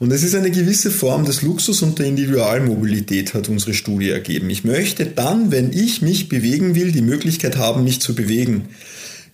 Und 0.00 0.10
es 0.10 0.24
ist 0.24 0.34
eine 0.34 0.50
gewisse 0.50 0.90
Form 0.90 1.24
des 1.24 1.42
Luxus 1.42 1.80
und 1.80 2.00
der 2.00 2.06
Individualmobilität, 2.06 3.34
hat 3.34 3.48
unsere 3.48 3.72
Studie 3.72 4.10
ergeben. 4.10 4.50
Ich 4.50 4.64
möchte 4.64 5.06
dann, 5.06 5.52
wenn 5.52 5.72
ich 5.72 6.02
mich 6.02 6.28
bewegen 6.28 6.74
will, 6.74 6.90
die 6.90 7.02
Möglichkeit 7.02 7.56
haben, 7.56 7.84
mich 7.84 8.00
zu 8.00 8.16
bewegen. 8.16 8.70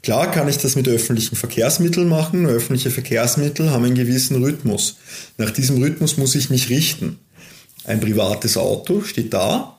Klar 0.03 0.31
kann 0.31 0.47
ich 0.47 0.59
das 0.59 0.77
mit 0.77 0.89
öffentlichen 0.89 1.37
Verkehrsmitteln 1.37 2.07
machen. 2.07 2.45
Öffentliche 2.45 2.91
Verkehrsmittel 2.91 3.71
haben 3.71 3.85
einen 3.85 3.95
gewissen 3.95 4.43
Rhythmus. 4.45 4.97
Nach 5.39 5.51
diesem 5.51 5.83
Rhythmus 5.83 6.19
muss 6.19 6.35
ich 6.35 6.51
mich 6.51 6.69
richten. 6.69 7.19
Ein 7.88 8.01
privates 8.01 8.57
Auto 8.57 9.03
steht 9.03 9.33
da, 9.35 9.79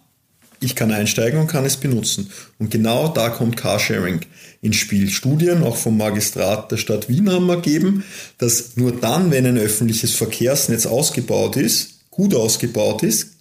ich 0.62 0.76
kann 0.76 0.92
einsteigen 0.92 1.40
und 1.40 1.48
kann 1.48 1.66
es 1.66 1.78
benutzen. 1.78 2.30
Und 2.58 2.70
genau 2.70 3.08
da 3.08 3.30
kommt 3.30 3.56
Carsharing 3.56 4.22
ins 4.62 4.76
Spiel. 4.76 5.10
Studien, 5.10 5.64
auch 5.64 5.78
vom 5.78 5.98
Magistrat 5.98 6.72
der 6.72 6.78
Stadt 6.78 7.08
Wien 7.08 7.32
haben 7.32 7.50
ergeben, 7.50 8.04
dass 8.38 8.76
nur 8.76 8.92
dann, 8.92 9.32
wenn 9.32 9.46
ein 9.46 9.58
öffentliches 9.58 10.14
Verkehrsnetz 10.16 10.86
ausgebaut 10.86 11.56
ist, 11.56 12.10
gut 12.12 12.36
ausgebaut 12.36 13.04
ist, 13.04 13.38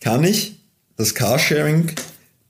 kann 0.00 0.24
ich 0.24 0.56
das 0.96 1.14
Carsharing 1.14 1.92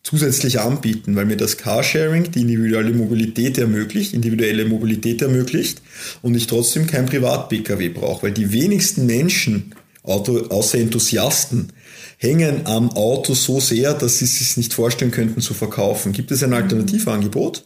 zusätzlich 0.03 0.61
anbieten, 0.61 1.17
weil 1.17 1.27
mir 1.27 1.37
das 1.37 1.57
Carsharing 1.57 2.31
die 2.31 2.43
individuelle 2.43 2.93
Mobilität 2.93 3.59
ermöglicht, 3.59 4.15
individuelle 4.15 4.65
Mobilität 4.65 5.23
ermöglicht 5.23 5.81
und 6.23 6.35
ich 6.35 6.47
trotzdem 6.47 6.87
kein 6.87 7.07
Privat-Pkw 7.07 7.89
brauche, 7.89 8.25
weil 8.25 8.33
die 8.33 8.53
wenigsten 8.53 9.07
Menschen, 9.07 9.75
außer 10.03 10.79
Enthusiasten, 10.79 11.73
hängen 12.19 12.67
am 12.67 12.91
Auto 12.91 13.35
so 13.35 13.61
sehr, 13.61 13.95
dass 13.95 14.19
sie 14.19 14.27
es 14.27 14.39
sich 14.39 14.57
nicht 14.57 14.75
vorstellen 14.75 15.11
könnten 15.11 15.41
zu 15.41 15.55
verkaufen. 15.55 16.13
Gibt 16.13 16.31
es 16.31 16.43
ein 16.43 16.53
Alternativangebot? 16.53 17.65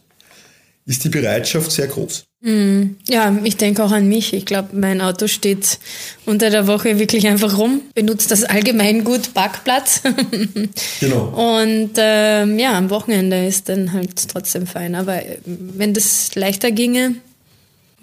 Ist 0.86 1.02
die 1.02 1.08
Bereitschaft 1.08 1.72
sehr 1.72 1.88
groß? 1.88 2.26
Mm, 2.42 2.94
ja, 3.08 3.36
ich 3.42 3.56
denke 3.56 3.82
auch 3.82 3.90
an 3.90 4.08
mich. 4.08 4.32
Ich 4.32 4.46
glaube, 4.46 4.68
mein 4.76 5.00
Auto 5.00 5.26
steht 5.26 5.80
unter 6.26 6.48
der 6.48 6.68
Woche 6.68 7.00
wirklich 7.00 7.26
einfach 7.26 7.58
rum, 7.58 7.82
benutzt 7.94 8.30
das 8.30 8.44
Allgemeingut 8.44 9.34
Parkplatz. 9.34 10.02
genau. 11.00 11.58
Und 11.58 11.90
ähm, 11.96 12.58
ja, 12.58 12.78
am 12.78 12.88
Wochenende 12.90 13.46
ist 13.46 13.68
dann 13.68 13.92
halt 13.92 14.28
trotzdem 14.28 14.68
fein. 14.68 14.94
Aber 14.94 15.16
äh, 15.16 15.38
wenn 15.44 15.92
das 15.92 16.36
leichter 16.36 16.70
ginge, 16.70 17.16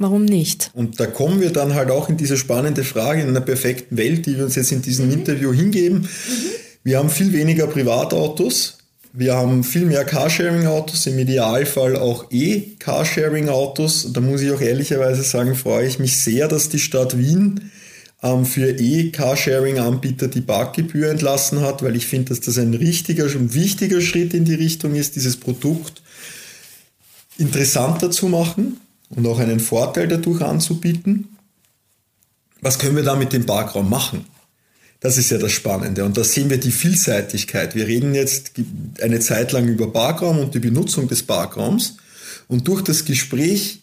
Warum 0.04 0.26
nicht? 0.26 0.70
Und 0.74 1.00
da 1.00 1.06
kommen 1.06 1.40
wir 1.40 1.52
dann 1.52 1.76
halt 1.76 1.90
auch 1.90 2.10
in 2.10 2.18
diese 2.18 2.36
spannende 2.36 2.84
Frage 2.84 3.22
in 3.22 3.30
einer 3.30 3.40
perfekten 3.40 3.96
Welt, 3.96 4.26
die 4.26 4.36
wir 4.36 4.44
uns 4.44 4.56
jetzt 4.56 4.74
in 4.74 4.82
diesem 4.82 5.06
mhm. 5.06 5.14
Interview 5.14 5.54
hingeben. 5.54 6.00
Mhm. 6.00 6.08
Wir 6.84 6.98
haben 6.98 7.10
viel 7.10 7.32
weniger 7.32 7.68
Privatautos. 7.68 8.80
Wir 9.14 9.34
haben 9.34 9.64
viel 9.64 9.86
mehr 9.86 10.04
Carsharing-Autos, 10.04 11.08
im 11.08 11.18
Idealfall 11.18 11.96
auch 11.96 12.26
E-Carsharing-Autos. 12.32 14.12
Da 14.12 14.20
muss 14.20 14.42
ich 14.42 14.52
auch 14.52 14.60
ehrlicherweise 14.60 15.24
sagen, 15.24 15.56
freue 15.56 15.88
ich 15.88 16.00
mich 16.00 16.20
sehr, 16.20 16.50
dass 16.50 16.68
die 16.68 16.80
Stadt 16.80 17.18
Wien 17.18 17.72
ähm, 18.22 18.46
für 18.46 18.78
E-Carsharing-Anbieter 18.78 20.28
die 20.28 20.42
Parkgebühr 20.42 21.12
entlassen 21.12 21.62
hat, 21.62 21.82
weil 21.82 21.96
ich 21.96 22.08
finde, 22.08 22.30
dass 22.30 22.42
das 22.42 22.58
ein 22.58 22.74
richtiger 22.74 23.24
und 23.24 23.54
wichtiger 23.54 24.02
Schritt 24.02 24.34
in 24.34 24.44
die 24.44 24.56
Richtung 24.56 24.96
ist, 24.96 25.16
dieses 25.16 25.38
Produkt 25.38 26.02
interessanter 27.38 28.12
zu 28.12 28.28
machen 28.28 28.82
und 29.16 29.28
auch 29.28 29.40
einen 29.40 29.60
Vorteil 29.60 30.08
dadurch 30.08 30.42
anzubieten. 30.42 31.38
Was 32.62 32.80
können 32.80 32.96
wir 32.96 33.04
da 33.04 33.16
mit 33.16 33.34
dem 33.34 33.46
Parkraum 33.46 33.90
machen? 33.90 34.26
Das 35.00 35.18
ist 35.18 35.32
ja 35.32 35.38
das 35.38 35.52
Spannende. 35.52 36.06
Und 36.06 36.16
da 36.16 36.24
sehen 36.24 36.50
wir 36.50 36.58
die 36.58 36.72
Vielseitigkeit. 36.72 37.76
Wir 37.76 37.88
reden 37.88 38.16
jetzt 38.16 38.54
eine 39.02 39.20
Zeit 39.20 39.52
lang 39.52 39.68
über 39.68 39.92
Parkraum 39.92 40.40
und 40.40 40.56
die 40.56 40.60
Benutzung 40.60 41.10
des 41.10 41.24
Parkraums. 41.24 41.98
Und 42.48 42.68
durch 42.70 42.82
das 42.82 43.04
Gespräch 43.04 43.82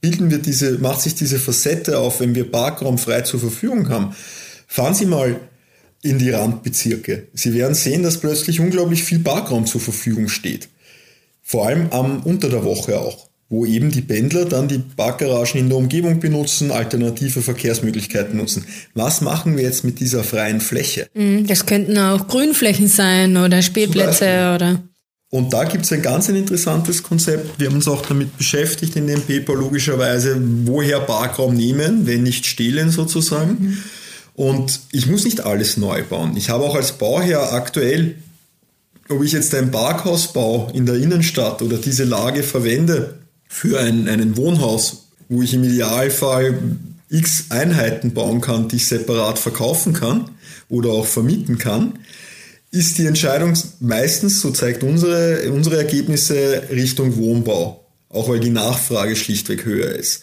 bilden 0.00 0.30
wir 0.30 0.38
diese, 0.38 0.78
macht 0.78 1.02
sich 1.02 1.14
diese 1.14 1.38
Facette 1.38 1.98
auf, 1.98 2.20
wenn 2.20 2.34
wir 2.34 2.50
Parkraum 2.50 2.96
frei 2.96 3.20
zur 3.20 3.38
Verfügung 3.38 3.90
haben. 3.90 4.14
Fahren 4.66 4.94
Sie 4.94 5.04
mal 5.04 5.38
in 6.00 6.18
die 6.18 6.30
Randbezirke. 6.30 7.28
Sie 7.34 7.52
werden 7.52 7.74
sehen, 7.74 8.02
dass 8.02 8.18
plötzlich 8.18 8.58
unglaublich 8.58 9.04
viel 9.04 9.18
Parkraum 9.18 9.66
zur 9.66 9.80
Verfügung 9.80 10.28
steht. 10.28 10.70
Vor 11.42 11.66
allem 11.66 11.90
am, 11.90 12.22
unter 12.22 12.48
der 12.48 12.64
Woche 12.64 12.98
auch 12.98 13.28
wo 13.52 13.66
eben 13.66 13.90
die 13.90 14.00
Pendler 14.00 14.46
dann 14.46 14.66
die 14.66 14.78
Parkgaragen 14.78 15.60
in 15.60 15.68
der 15.68 15.76
Umgebung 15.76 16.20
benutzen, 16.20 16.70
alternative 16.70 17.42
Verkehrsmöglichkeiten 17.42 18.38
nutzen. 18.38 18.64
Was 18.94 19.20
machen 19.20 19.58
wir 19.58 19.62
jetzt 19.62 19.84
mit 19.84 20.00
dieser 20.00 20.24
freien 20.24 20.62
Fläche? 20.62 21.06
Mhm, 21.12 21.46
das 21.46 21.66
könnten 21.66 21.98
auch 21.98 22.28
Grünflächen 22.28 22.88
sein 22.88 23.36
oder 23.36 23.60
Spielplätze 23.60 24.54
oder. 24.54 24.82
Und 25.28 25.52
da 25.52 25.64
gibt 25.64 25.84
es 25.84 25.92
ein 25.92 26.00
ganz 26.00 26.30
ein 26.30 26.36
interessantes 26.36 27.02
Konzept. 27.02 27.60
Wir 27.60 27.68
haben 27.68 27.74
uns 27.74 27.88
auch 27.88 28.00
damit 28.00 28.38
beschäftigt 28.38 28.96
in 28.96 29.06
dem 29.06 29.20
Paper 29.20 29.54
logischerweise, 29.54 30.40
woher 30.64 31.00
Parkraum 31.00 31.54
nehmen, 31.54 32.06
wenn 32.06 32.22
nicht 32.22 32.46
stehlen 32.46 32.90
sozusagen. 32.90 33.50
Mhm. 33.50 33.78
Und 34.32 34.80
ich 34.92 35.06
muss 35.08 35.26
nicht 35.26 35.44
alles 35.44 35.76
neu 35.76 36.02
bauen. 36.04 36.38
Ich 36.38 36.48
habe 36.48 36.64
auch 36.64 36.74
als 36.74 36.92
Bauherr 36.92 37.52
aktuell, 37.52 38.14
ob 39.10 39.22
ich 39.22 39.32
jetzt 39.32 39.54
ein 39.54 39.70
Parkhaus 39.70 40.32
baue 40.32 40.72
in 40.72 40.86
der 40.86 40.94
Innenstadt 40.94 41.60
oder 41.60 41.76
diese 41.76 42.04
Lage 42.04 42.42
verwende, 42.42 43.18
für 43.52 43.78
ein, 43.78 44.08
einen 44.08 44.38
Wohnhaus, 44.38 45.08
wo 45.28 45.42
ich 45.42 45.52
im 45.52 45.62
Idealfall 45.62 46.58
x 47.10 47.50
Einheiten 47.50 48.14
bauen 48.14 48.40
kann, 48.40 48.68
die 48.68 48.76
ich 48.76 48.86
separat 48.86 49.38
verkaufen 49.38 49.92
kann 49.92 50.30
oder 50.70 50.88
auch 50.88 51.04
vermieten 51.04 51.58
kann, 51.58 51.98
ist 52.70 52.96
die 52.96 53.04
Entscheidung 53.04 53.52
meistens, 53.78 54.40
so 54.40 54.50
zeigt 54.52 54.82
unsere, 54.82 55.52
unsere 55.52 55.76
Ergebnisse, 55.76 56.62
Richtung 56.70 57.18
Wohnbau. 57.18 57.86
Auch 58.08 58.30
weil 58.30 58.40
die 58.40 58.50
Nachfrage 58.50 59.14
schlichtweg 59.16 59.66
höher 59.66 59.92
ist. 59.92 60.22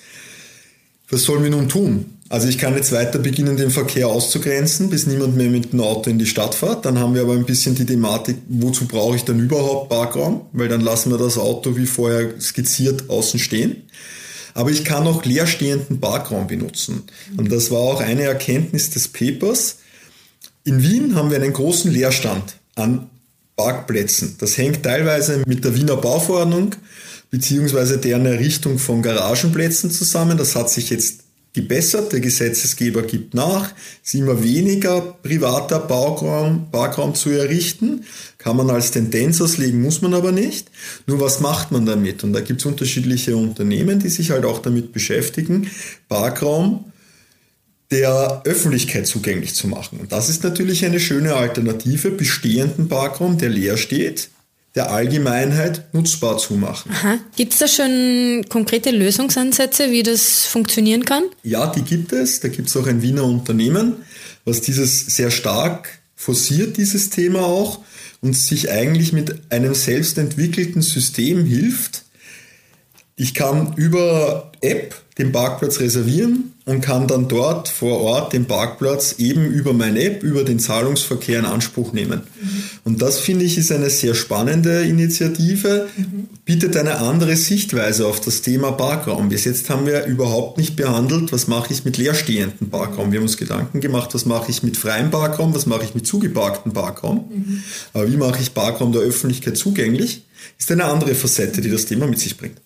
Was 1.10 1.22
sollen 1.22 1.44
wir 1.44 1.52
nun 1.52 1.70
tun? 1.70 2.18
Also 2.30 2.48
ich 2.48 2.60
kann 2.60 2.76
jetzt 2.76 2.92
weiter 2.92 3.18
beginnen, 3.18 3.58
den 3.58 3.72
Verkehr 3.72 4.08
auszugrenzen, 4.08 4.92
bis 4.92 5.08
niemand 5.08 5.36
mehr 5.36 5.50
mit 5.50 5.74
dem 5.74 5.82
Auto 5.82 6.12
in 6.12 6.20
die 6.20 6.28
Stadt 6.28 6.54
fährt. 6.54 6.86
Dann 6.86 7.00
haben 7.00 7.15
wir 7.15 7.24
aber 7.24 7.34
ein 7.34 7.46
bisschen 7.46 7.74
die 7.74 7.88
Thematik, 7.88 8.38
wozu 8.48 8.86
brauche 8.86 9.15
ich 9.15 9.24
dann 9.24 9.39
überhaupt 9.39 9.89
Parkraum? 9.89 10.42
Weil 10.52 10.68
dann 10.68 10.82
lassen 10.82 11.10
wir 11.10 11.18
das 11.18 11.39
Auto 11.39 11.76
wie 11.76 11.88
vorher 11.88 12.39
skizziert 12.39 13.10
außen 13.10 13.39
stehen. 13.39 13.84
Aber 14.54 14.70
ich 14.70 14.86
kann 14.86 15.08
auch 15.08 15.26
leerstehenden 15.26 16.00
Parkraum 16.00 16.46
benutzen. 16.46 17.04
Und 17.36 17.52
das 17.52 17.72
war 17.72 17.80
auch 17.80 18.00
eine 18.00 18.24
Erkenntnis 18.24 18.92
des 18.92 19.08
Papers. 19.08 19.78
In 20.63 20.84
Wien 20.84 21.15
haben 21.15 21.32
wir 21.32 21.38
einen 21.42 21.54
großen 21.54 21.92
Leerstand 21.92 22.58
an 22.76 23.10
Parkplätzen. 23.56 24.36
Das 24.38 24.56
hängt 24.56 24.84
teilweise 24.84 25.44
mit 25.48 25.65
der 25.65 25.76
Wiener 25.76 25.98
Bauverordnung 25.98 26.76
beziehungsweise 27.32 27.98
deren 27.98 28.26
Errichtung 28.26 28.78
von 28.78 29.02
Garagenplätzen 29.02 29.89
zusammen. 29.89 30.38
Das 30.38 30.56
hat 30.56 30.70
sich 30.70 30.89
jetzt 30.92 31.24
gebessert. 31.62 32.13
Der 32.13 32.19
Gesetzesgeber 32.19 33.04
gibt 33.04 33.34
nach, 33.34 33.72
es 34.04 34.13
ist 34.13 34.19
immer 34.19 34.41
weniger 34.43 35.02
privater 35.02 35.80
Baugraum, 35.80 36.72
Parkraum 36.72 37.15
zu 37.15 37.30
errichten. 37.30 38.06
Kann 38.38 38.56
man 38.56 38.69
als 38.69 38.91
Tendenz 38.91 39.41
auslegen, 39.41 39.82
muss 39.82 40.02
man 40.02 40.13
aber 40.13 40.32
nicht. 40.32 40.69
Nur 41.06 41.19
was 41.19 41.39
macht 41.41 41.72
man 41.72 41.86
damit? 41.86 42.24
Und 42.24 42.34
da 42.34 42.41
gibt 42.41 42.62
es 42.62 42.65
unterschiedliche 42.65 43.36
Unternehmen, 43.36 44.00
die 44.00 44.10
sich 44.10 44.32
halt 44.32 44.45
auch 44.45 44.60
damit 44.60 44.93
beschäftigen, 44.93 45.69
Parkraum 46.08 46.86
der 47.91 48.43
Öffentlichkeit 48.45 49.08
zugänglich 49.08 49.56
zu 49.56 49.67
machen. 49.67 50.00
Und 50.00 50.12
das 50.12 50.30
ist 50.30 50.43
natürlich 50.43 50.86
eine 50.86 51.00
schöne 51.00 51.34
Alternative, 51.34 52.12
bestehenden 52.12 52.88
Parkraum, 52.88 53.38
der 53.38 53.50
leer 53.50 53.78
steht, 53.78 54.30
der 54.80 54.92
Allgemeinheit 54.92 55.94
nutzbar 55.94 56.38
zu 56.38 56.54
machen. 56.54 56.89
Gibt 57.36 57.52
es 57.52 57.60
da 57.60 57.68
schon 57.68 58.46
konkrete 58.48 58.92
Lösungsansätze, 58.92 59.92
wie 59.92 60.04
das 60.04 60.46
funktionieren 60.46 61.04
kann? 61.04 61.24
Ja, 61.44 61.68
die 61.68 61.82
gibt 61.82 62.13
es. 62.13 62.39
Da 62.39 62.48
gibt 62.48 62.70
es 62.70 62.78
auch 62.78 62.88
ein 62.88 63.02
Wiener 63.02 63.26
Unternehmen, 63.26 63.98
was 64.46 64.62
dieses 64.62 65.06
sehr 65.06 65.32
stark 65.32 66.00
forciert, 66.15 66.78
dieses 66.78 67.10
Thema 67.10 67.42
auch, 67.42 67.80
und 68.22 68.38
sich 68.38 68.72
eigentlich 68.72 69.12
mit 69.12 69.52
einem 69.52 69.74
selbst 69.74 70.18
entwickelten 70.18 70.82
System 70.82 71.44
hilft. 71.44 72.04
Ich 73.18 73.34
kann 73.34 73.74
über 73.76 74.54
App 74.62 74.96
den 75.18 75.34
Parkplatz 75.34 75.82
reservieren 75.82 76.54
und 76.69 76.82
kann 76.82 77.08
dann 77.08 77.27
dort 77.27 77.67
vor 77.67 77.99
Ort 78.01 78.32
den 78.32 78.45
Parkplatz 78.45 79.15
eben 79.17 79.47
über 79.47 79.73
meine 79.73 80.03
App, 80.03 80.21
über 80.21 80.43
den 80.43 80.60
Zahlungsverkehr 80.60 81.39
in 81.39 81.45
Anspruch 81.45 81.93
nehmen. 81.93 82.21
Mhm. 82.39 82.63
Und 82.84 83.01
das 83.01 83.17
finde 83.17 83.43
ich 83.43 83.58
ist 83.58 83.71
eine 83.71 83.89
sehr 83.89 84.13
spannende 84.13 84.84
Initiative, 84.84 85.88
mhm. 85.97 86.27
bietet 86.45 86.77
eine 86.77 86.97
andere 86.99 87.36
Sichtweise 87.36 88.05
auf 88.05 88.21
das 88.21 88.43
Thema 88.43 88.71
Parkraum. 88.71 89.29
Bis 89.29 89.45
jetzt 89.45 89.67
haben 89.71 89.88
wir 89.88 90.05
überhaupt 90.05 90.60
nicht 90.60 90.75
behandelt, 90.75 91.32
was 91.32 91.47
mache 91.47 91.73
ich 91.73 91.86
mit 91.86 91.97
leerstehenden 91.97 92.69
Parkraum. 92.69 93.12
Wir 93.12 93.17
haben 93.17 93.25
uns 93.25 93.38
Gedanken 93.38 93.82
gemacht, 93.82 94.13
was 94.13 94.27
mache 94.27 94.51
ich 94.51 94.62
mit 94.62 94.77
freiem 94.77 95.10
Parkraum, 95.10 95.55
was 95.55 95.65
mache 95.65 95.86
ich 95.86 95.95
mit 95.95 96.05
zugeparktem 96.05 96.71
Parkraum. 96.71 97.25
Mhm. 97.34 97.63
Aber 97.93 98.12
wie 98.12 98.17
mache 98.17 98.43
ich 98.43 98.53
Parkraum 98.53 98.91
der 98.91 99.01
Öffentlichkeit 99.01 99.58
zugänglich, 99.58 100.27
ist 100.60 100.71
eine 100.71 100.86
andere 100.86 101.15
Facette, 101.15 101.62
die 101.62 101.71
das 101.71 101.88
Thema 101.88 102.05
mit 102.05 102.19
sich 102.19 102.38
bringt. 102.38 102.62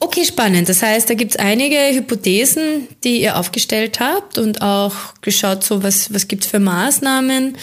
Okay, 0.00 0.24
spannend. 0.24 0.68
Das 0.68 0.82
heißt, 0.82 1.10
da 1.10 1.14
gibt 1.14 1.32
es 1.32 1.36
einige 1.38 1.76
Hypothesen, 1.92 2.86
die 3.02 3.20
ihr 3.20 3.36
aufgestellt 3.36 3.98
habt 3.98 4.38
und 4.38 4.62
auch 4.62 4.94
geschaut, 5.22 5.64
so 5.64 5.82
was, 5.82 6.12
was 6.14 6.28
gibt 6.28 6.44
es 6.44 6.50
für 6.50 6.60
Maßnahmen, 6.60 7.56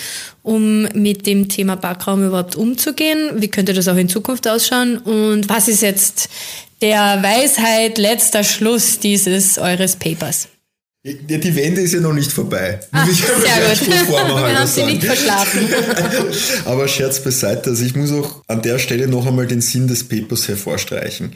um 0.43 0.83
mit 0.93 1.27
dem 1.27 1.47
Thema 1.47 1.77
Parkraum 1.77 2.25
überhaupt 2.25 2.55
umzugehen. 2.55 3.31
Wie 3.35 3.47
könnte 3.47 3.73
das 3.73 3.87
auch 3.87 3.95
in 3.95 4.09
Zukunft 4.09 4.47
ausschauen? 4.47 4.97
Und 4.97 5.47
was 5.47 5.69
ist 5.69 5.81
jetzt 5.81 6.29
der 6.81 7.23
Weisheit 7.23 7.97
letzter 7.97 8.43
Schluss 8.43 8.99
dieses 8.99 9.57
eures 9.57 9.95
Papers? 9.95 10.49
Ja, 11.03 11.37
die 11.37 11.55
Wende 11.55 11.81
ist 11.81 11.93
ja 11.93 11.99
noch 11.99 12.13
nicht 12.13 12.31
vorbei. 12.31 12.79
Ach, 12.91 13.07
ich 13.07 13.17
sehr 13.17 14.05
gut. 14.07 14.07
Wir 14.09 14.59
haben 14.59 14.67
sie 14.67 14.83
nicht 14.85 15.03
verschlafen. 15.03 15.69
Aber 16.65 16.87
Scherz 16.87 17.19
beiseite. 17.23 17.69
Also 17.69 17.85
ich 17.85 17.95
muss 17.95 18.11
auch 18.11 18.41
an 18.47 18.63
der 18.63 18.79
Stelle 18.79 19.07
noch 19.07 19.27
einmal 19.27 19.45
den 19.45 19.61
Sinn 19.61 19.87
des 19.87 20.03
Papers 20.07 20.47
hervorstreichen. 20.47 21.33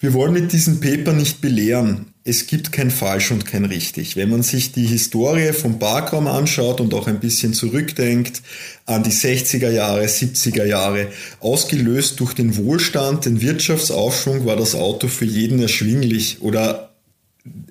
Wir 0.00 0.12
wollen 0.14 0.32
mit 0.32 0.52
diesem 0.52 0.78
Paper 0.78 1.12
nicht 1.12 1.40
belehren. 1.40 2.14
Es 2.22 2.46
gibt 2.46 2.70
kein 2.70 2.92
falsch 2.92 3.32
und 3.32 3.46
kein 3.46 3.64
richtig. 3.64 4.14
Wenn 4.14 4.30
man 4.30 4.44
sich 4.44 4.70
die 4.70 4.86
Historie 4.86 5.52
vom 5.52 5.80
Parkraum 5.80 6.28
anschaut 6.28 6.80
und 6.80 6.94
auch 6.94 7.08
ein 7.08 7.18
bisschen 7.18 7.52
zurückdenkt 7.52 8.42
an 8.86 9.02
die 9.02 9.10
60er 9.10 9.70
Jahre, 9.70 10.04
70er 10.04 10.64
Jahre, 10.64 11.08
ausgelöst 11.40 12.20
durch 12.20 12.34
den 12.34 12.56
Wohlstand, 12.56 13.24
den 13.24 13.40
Wirtschaftsaufschwung 13.40 14.46
war 14.46 14.54
das 14.54 14.76
Auto 14.76 15.08
für 15.08 15.24
jeden 15.24 15.60
erschwinglich 15.60 16.42
oder 16.42 16.90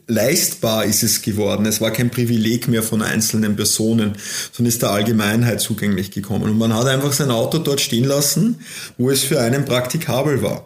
leistbar 0.08 0.84
ist 0.84 1.04
es 1.04 1.22
geworden. 1.22 1.66
Es 1.66 1.80
war 1.80 1.92
kein 1.92 2.10
Privileg 2.10 2.68
mehr 2.68 2.84
von 2.84 3.02
einzelnen 3.02 3.56
Personen, 3.56 4.18
sondern 4.52 4.70
ist 4.70 4.82
der 4.82 4.90
Allgemeinheit 4.90 5.62
zugänglich 5.62 6.12
gekommen. 6.12 6.50
Und 6.50 6.58
man 6.58 6.74
hat 6.74 6.88
einfach 6.88 7.14
sein 7.14 7.32
Auto 7.32 7.60
dort 7.60 7.80
stehen 7.80 8.04
lassen, 8.04 8.60
wo 8.98 9.10
es 9.10 9.24
für 9.24 9.40
einen 9.40 9.64
praktikabel 9.64 10.42
war. 10.42 10.66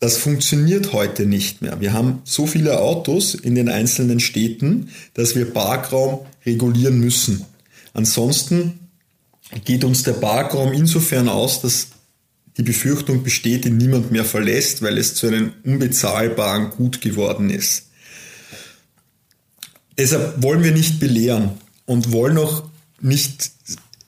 Das 0.00 0.16
funktioniert 0.16 0.94
heute 0.94 1.26
nicht 1.26 1.60
mehr. 1.60 1.78
Wir 1.80 1.92
haben 1.92 2.22
so 2.24 2.46
viele 2.46 2.80
Autos 2.80 3.34
in 3.34 3.54
den 3.54 3.68
einzelnen 3.68 4.18
Städten, 4.18 4.88
dass 5.12 5.36
wir 5.36 5.52
Parkraum 5.52 6.20
regulieren 6.46 6.98
müssen. 6.98 7.44
Ansonsten 7.92 8.80
geht 9.66 9.84
uns 9.84 10.02
der 10.02 10.14
Parkraum 10.14 10.72
insofern 10.72 11.28
aus, 11.28 11.60
dass 11.60 11.88
die 12.56 12.62
Befürchtung 12.62 13.22
besteht, 13.22 13.66
ihn 13.66 13.76
niemand 13.76 14.10
mehr 14.10 14.24
verlässt, 14.24 14.80
weil 14.80 14.96
es 14.96 15.14
zu 15.14 15.26
einem 15.26 15.52
unbezahlbaren 15.64 16.70
Gut 16.70 17.02
geworden 17.02 17.50
ist. 17.50 17.88
Deshalb 19.98 20.42
wollen 20.42 20.62
wir 20.62 20.72
nicht 20.72 20.98
belehren 20.98 21.50
und 21.84 22.10
wollen 22.10 22.38
auch 22.38 22.64
nicht, 23.02 23.50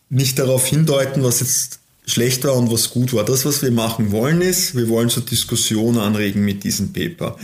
nicht 0.09 0.38
darauf 0.38 0.66
hindeuten, 0.66 1.22
was 1.22 1.40
jetzt 1.40 1.81
schlecht 2.07 2.45
war 2.45 2.57
und 2.57 2.71
was 2.71 2.91
gut 2.91 3.12
war. 3.12 3.25
Das, 3.25 3.45
was 3.45 3.62
wir 3.62 3.71
machen 3.71 4.11
wollen, 4.11 4.41
ist, 4.41 4.75
wir 4.77 4.88
wollen 4.88 5.09
zur 5.09 5.25
Diskussion 5.25 5.99
anregen 5.99 6.45
mit 6.45 6.65
diesem 6.65 6.93
Paper. 6.93 7.37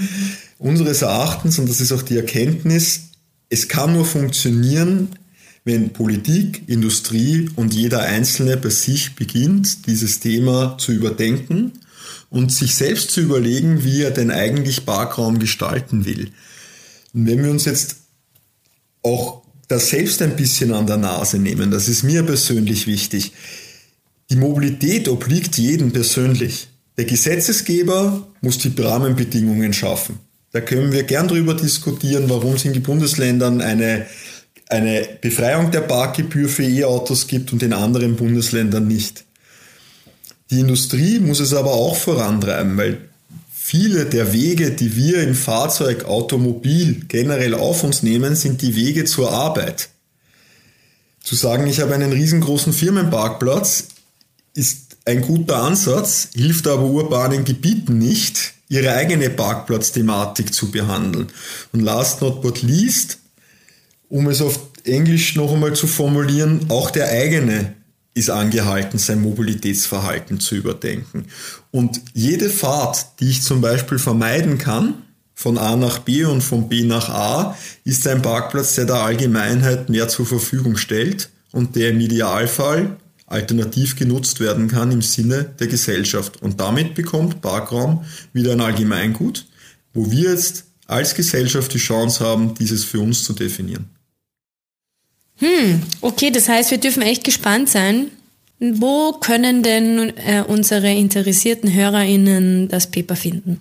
Unseres 0.58 1.02
Erachtens, 1.02 1.58
und 1.58 1.68
das 1.68 1.80
ist 1.80 1.92
auch 1.92 2.02
die 2.02 2.16
Erkenntnis, 2.16 3.02
es 3.48 3.68
kann 3.68 3.92
nur 3.92 4.04
funktionieren, 4.04 5.10
wenn 5.64 5.92
Politik, 5.92 6.62
Industrie 6.66 7.48
und 7.56 7.74
jeder 7.74 8.00
Einzelne 8.00 8.56
bei 8.56 8.70
sich 8.70 9.14
beginnt, 9.14 9.86
dieses 9.86 10.20
Thema 10.20 10.76
zu 10.78 10.92
überdenken 10.92 11.72
und 12.30 12.52
sich 12.52 12.74
selbst 12.74 13.10
zu 13.10 13.20
überlegen, 13.20 13.84
wie 13.84 14.02
er 14.02 14.10
denn 14.10 14.30
eigentlich 14.30 14.86
Parkraum 14.86 15.38
gestalten 15.38 16.04
will. 16.04 16.30
Und 17.14 17.26
wenn 17.26 17.42
wir 17.42 17.50
uns 17.50 17.64
jetzt 17.64 17.96
auch 19.02 19.42
das 19.68 19.90
selbst 19.90 20.22
ein 20.22 20.36
bisschen 20.36 20.72
an 20.72 20.86
der 20.86 20.96
Nase 20.96 21.38
nehmen, 21.38 21.70
das 21.70 21.88
ist 21.88 22.02
mir 22.02 22.22
persönlich 22.22 22.86
wichtig. 22.86 23.32
Die 24.30 24.36
Mobilität 24.36 25.08
obliegt 25.08 25.56
jedem 25.56 25.92
persönlich. 25.92 26.68
Der 26.98 27.06
Gesetzesgeber 27.06 28.26
muss 28.40 28.58
die 28.58 28.72
Rahmenbedingungen 28.76 29.72
schaffen. 29.72 30.18
Da 30.52 30.60
können 30.60 30.92
wir 30.92 31.04
gern 31.04 31.28
drüber 31.28 31.54
diskutieren, 31.54 32.28
warum 32.28 32.54
es 32.54 32.64
in 32.64 32.72
den 32.72 32.82
Bundesländern 32.82 33.60
eine, 33.60 34.06
eine 34.68 35.06
Befreiung 35.20 35.70
der 35.70 35.82
Parkgebühr 35.82 36.48
für 36.48 36.64
E-Autos 36.64 37.26
gibt 37.26 37.52
und 37.52 37.62
in 37.62 37.72
anderen 37.72 38.16
Bundesländern 38.16 38.86
nicht. 38.86 39.24
Die 40.50 40.60
Industrie 40.60 41.20
muss 41.20 41.40
es 41.40 41.54
aber 41.54 41.72
auch 41.72 41.96
vorantreiben, 41.96 42.76
weil 42.76 42.98
viele 43.54 44.06
der 44.06 44.32
Wege, 44.32 44.70
die 44.70 44.96
wir 44.96 45.22
im 45.22 45.34
Fahrzeug, 45.34 46.06
Automobil 46.06 47.04
generell 47.08 47.54
auf 47.54 47.84
uns 47.84 48.02
nehmen, 48.02 48.34
sind 48.34 48.62
die 48.62 48.74
Wege 48.74 49.04
zur 49.04 49.30
Arbeit. 49.30 49.90
Zu 51.22 51.34
sagen, 51.34 51.66
ich 51.66 51.80
habe 51.80 51.94
einen 51.94 52.12
riesengroßen 52.12 52.72
Firmenparkplatz, 52.72 53.88
ist 54.58 54.96
ein 55.04 55.22
guter 55.22 55.62
Ansatz, 55.62 56.30
hilft 56.34 56.66
aber 56.66 56.82
urbanen 56.82 57.44
Gebieten 57.44 57.98
nicht, 57.98 58.54
ihre 58.68 58.92
eigene 58.92 59.30
Parkplatzthematik 59.30 60.52
zu 60.52 60.70
behandeln. 60.70 61.28
Und 61.72 61.80
last 61.80 62.20
not 62.20 62.42
but 62.42 62.62
least, 62.62 63.18
um 64.08 64.28
es 64.28 64.42
auf 64.42 64.58
Englisch 64.84 65.36
noch 65.36 65.52
einmal 65.52 65.74
zu 65.74 65.86
formulieren, 65.86 66.66
auch 66.68 66.90
der 66.90 67.08
eigene 67.08 67.74
ist 68.14 68.30
angehalten, 68.30 68.98
sein 68.98 69.22
Mobilitätsverhalten 69.22 70.40
zu 70.40 70.56
überdenken. 70.56 71.26
Und 71.70 72.00
jede 72.12 72.50
Fahrt, 72.50 73.20
die 73.20 73.30
ich 73.30 73.42
zum 73.42 73.60
Beispiel 73.60 73.98
vermeiden 73.98 74.58
kann, 74.58 75.02
von 75.34 75.56
A 75.56 75.76
nach 75.76 76.00
B 76.00 76.24
und 76.24 76.42
von 76.42 76.68
B 76.68 76.82
nach 76.82 77.08
A, 77.10 77.56
ist 77.84 78.08
ein 78.08 78.22
Parkplatz, 78.22 78.74
der 78.74 78.86
der 78.86 78.96
Allgemeinheit 78.96 79.88
mehr 79.88 80.08
zur 80.08 80.26
Verfügung 80.26 80.76
stellt 80.76 81.30
und 81.52 81.76
der 81.76 81.90
im 81.90 82.00
Idealfall 82.00 82.96
alternativ 83.28 83.96
genutzt 83.96 84.40
werden 84.40 84.68
kann 84.68 84.90
im 84.90 85.02
Sinne 85.02 85.44
der 85.58 85.66
Gesellschaft. 85.66 86.42
Und 86.42 86.60
damit 86.60 86.94
bekommt 86.94 87.40
Parkraum 87.40 88.04
wieder 88.32 88.52
ein 88.52 88.60
Allgemeingut, 88.60 89.46
wo 89.92 90.10
wir 90.10 90.30
jetzt 90.30 90.64
als 90.86 91.14
Gesellschaft 91.14 91.72
die 91.74 91.78
Chance 91.78 92.24
haben, 92.24 92.54
dieses 92.54 92.84
für 92.84 93.00
uns 93.00 93.24
zu 93.24 93.34
definieren. 93.34 93.90
Hm, 95.36 95.82
okay, 96.00 96.30
das 96.30 96.48
heißt, 96.48 96.70
wir 96.70 96.78
dürfen 96.78 97.02
echt 97.02 97.24
gespannt 97.24 97.68
sein. 97.68 98.10
Wo 98.58 99.12
können 99.12 99.62
denn 99.62 100.12
äh, 100.16 100.42
unsere 100.46 100.92
interessierten 100.92 101.72
HörerInnen 101.72 102.68
das 102.68 102.90
Paper 102.90 103.14
finden? 103.14 103.60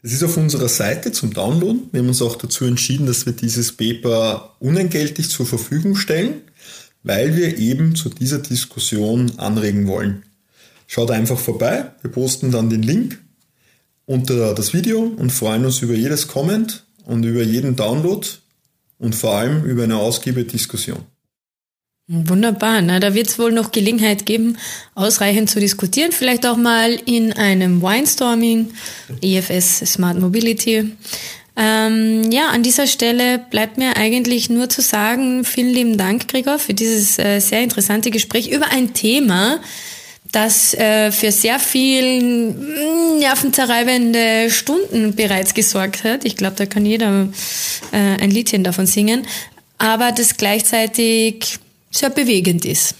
Das 0.00 0.12
ist 0.12 0.22
auf 0.22 0.36
unserer 0.36 0.68
Seite 0.68 1.10
zum 1.10 1.34
Downloaden. 1.34 1.88
Wir 1.90 2.00
haben 2.00 2.08
uns 2.08 2.22
auch 2.22 2.36
dazu 2.36 2.64
entschieden, 2.64 3.06
dass 3.06 3.26
wir 3.26 3.32
dieses 3.32 3.72
Paper 3.72 4.54
unentgeltlich 4.60 5.28
zur 5.28 5.44
Verfügung 5.44 5.96
stellen 5.96 6.42
weil 7.02 7.36
wir 7.36 7.58
eben 7.58 7.94
zu 7.94 8.08
dieser 8.08 8.38
Diskussion 8.38 9.32
anregen 9.38 9.86
wollen. 9.86 10.22
Schaut 10.86 11.10
einfach 11.10 11.38
vorbei, 11.38 11.92
wir 12.02 12.10
posten 12.10 12.50
dann 12.50 12.70
den 12.70 12.82
Link 12.82 13.18
unter 14.06 14.54
das 14.54 14.72
Video 14.72 15.00
und 15.00 15.30
freuen 15.30 15.64
uns 15.64 15.80
über 15.82 15.94
jedes 15.94 16.28
Comment 16.28 16.84
und 17.04 17.24
über 17.24 17.42
jeden 17.42 17.76
Download 17.76 18.26
und 18.98 19.14
vor 19.14 19.34
allem 19.34 19.64
über 19.64 19.84
eine 19.84 19.96
ausgiebige 19.96 20.50
Diskussion. 20.50 21.00
Wunderbar, 22.10 22.80
na, 22.80 23.00
da 23.00 23.12
wird 23.12 23.28
es 23.28 23.38
wohl 23.38 23.52
noch 23.52 23.70
Gelegenheit 23.70 24.24
geben, 24.24 24.56
ausreichend 24.94 25.50
zu 25.50 25.60
diskutieren, 25.60 26.10
vielleicht 26.10 26.46
auch 26.46 26.56
mal 26.56 26.98
in 27.04 27.34
einem 27.34 27.82
Winestorming, 27.82 28.70
EFS 29.20 29.80
Smart 29.92 30.18
Mobility. 30.18 30.92
Ähm, 31.60 32.30
ja, 32.30 32.50
an 32.50 32.62
dieser 32.62 32.86
Stelle 32.86 33.40
bleibt 33.40 33.78
mir 33.78 33.96
eigentlich 33.96 34.48
nur 34.48 34.68
zu 34.68 34.80
sagen, 34.80 35.44
vielen 35.44 35.70
lieben 35.70 35.98
Dank, 35.98 36.28
Gregor, 36.28 36.60
für 36.60 36.72
dieses 36.72 37.18
äh, 37.18 37.40
sehr 37.40 37.62
interessante 37.62 38.12
Gespräch 38.12 38.48
über 38.48 38.70
ein 38.70 38.94
Thema, 38.94 39.60
das 40.30 40.72
äh, 40.74 41.10
für 41.10 41.32
sehr 41.32 41.58
viel 41.58 42.52
mm, 42.54 43.18
nervenzerreibende 43.18 44.50
Stunden 44.50 45.16
bereits 45.16 45.52
gesorgt 45.52 46.04
hat. 46.04 46.24
Ich 46.24 46.36
glaube, 46.36 46.54
da 46.54 46.64
kann 46.64 46.86
jeder 46.86 47.28
äh, 47.90 47.96
ein 47.96 48.30
Liedchen 48.30 48.62
davon 48.62 48.86
singen, 48.86 49.26
aber 49.78 50.12
das 50.12 50.36
gleichzeitig 50.36 51.58
sehr 51.90 52.10
bewegend 52.10 52.66
ist. 52.66 52.94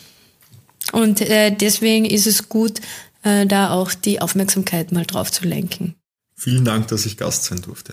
Und 0.91 1.21
äh, 1.21 1.53
deswegen 1.53 2.07
ist 2.07 2.27
es 2.27 2.49
gut, 2.49 2.81
äh, 3.23 3.47
da 3.47 3.71
auch 3.71 3.95
die 3.95 4.21
Aufmerksamkeit 4.21 4.91
mal 4.91 5.07
drauf 5.07 5.31
zu 5.31 5.45
lenken. 5.45 5.95
Vielen 6.35 6.65
Dank, 6.65 6.89
dass 6.89 7.07
ich 7.07 7.17
Gast 7.17 7.45
sein 7.45 7.63
durfte. 7.63 7.93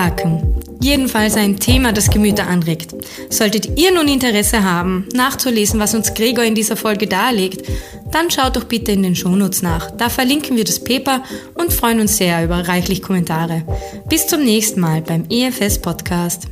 Parken. 0.00 0.54
Jedenfalls 0.80 1.36
ein 1.36 1.58
Thema, 1.58 1.92
das 1.92 2.08
Gemüter 2.08 2.46
anregt. 2.46 2.94
Solltet 3.28 3.78
ihr 3.78 3.92
nun 3.92 4.08
Interesse 4.08 4.64
haben, 4.64 5.06
nachzulesen, 5.12 5.78
was 5.78 5.94
uns 5.94 6.14
Gregor 6.14 6.42
in 6.42 6.54
dieser 6.54 6.78
Folge 6.78 7.06
darlegt, 7.06 7.68
dann 8.10 8.30
schaut 8.30 8.56
doch 8.56 8.64
bitte 8.64 8.92
in 8.92 9.02
den 9.02 9.14
Shownotes 9.14 9.60
nach. 9.60 9.90
Da 9.90 10.08
verlinken 10.08 10.56
wir 10.56 10.64
das 10.64 10.82
Paper 10.82 11.22
und 11.54 11.74
freuen 11.74 12.00
uns 12.00 12.16
sehr 12.16 12.42
über 12.42 12.66
reichlich 12.66 13.02
Kommentare. 13.02 13.62
Bis 14.08 14.26
zum 14.26 14.42
nächsten 14.42 14.80
Mal 14.80 15.02
beim 15.02 15.24
EFS 15.28 15.78
Podcast. 15.82 16.46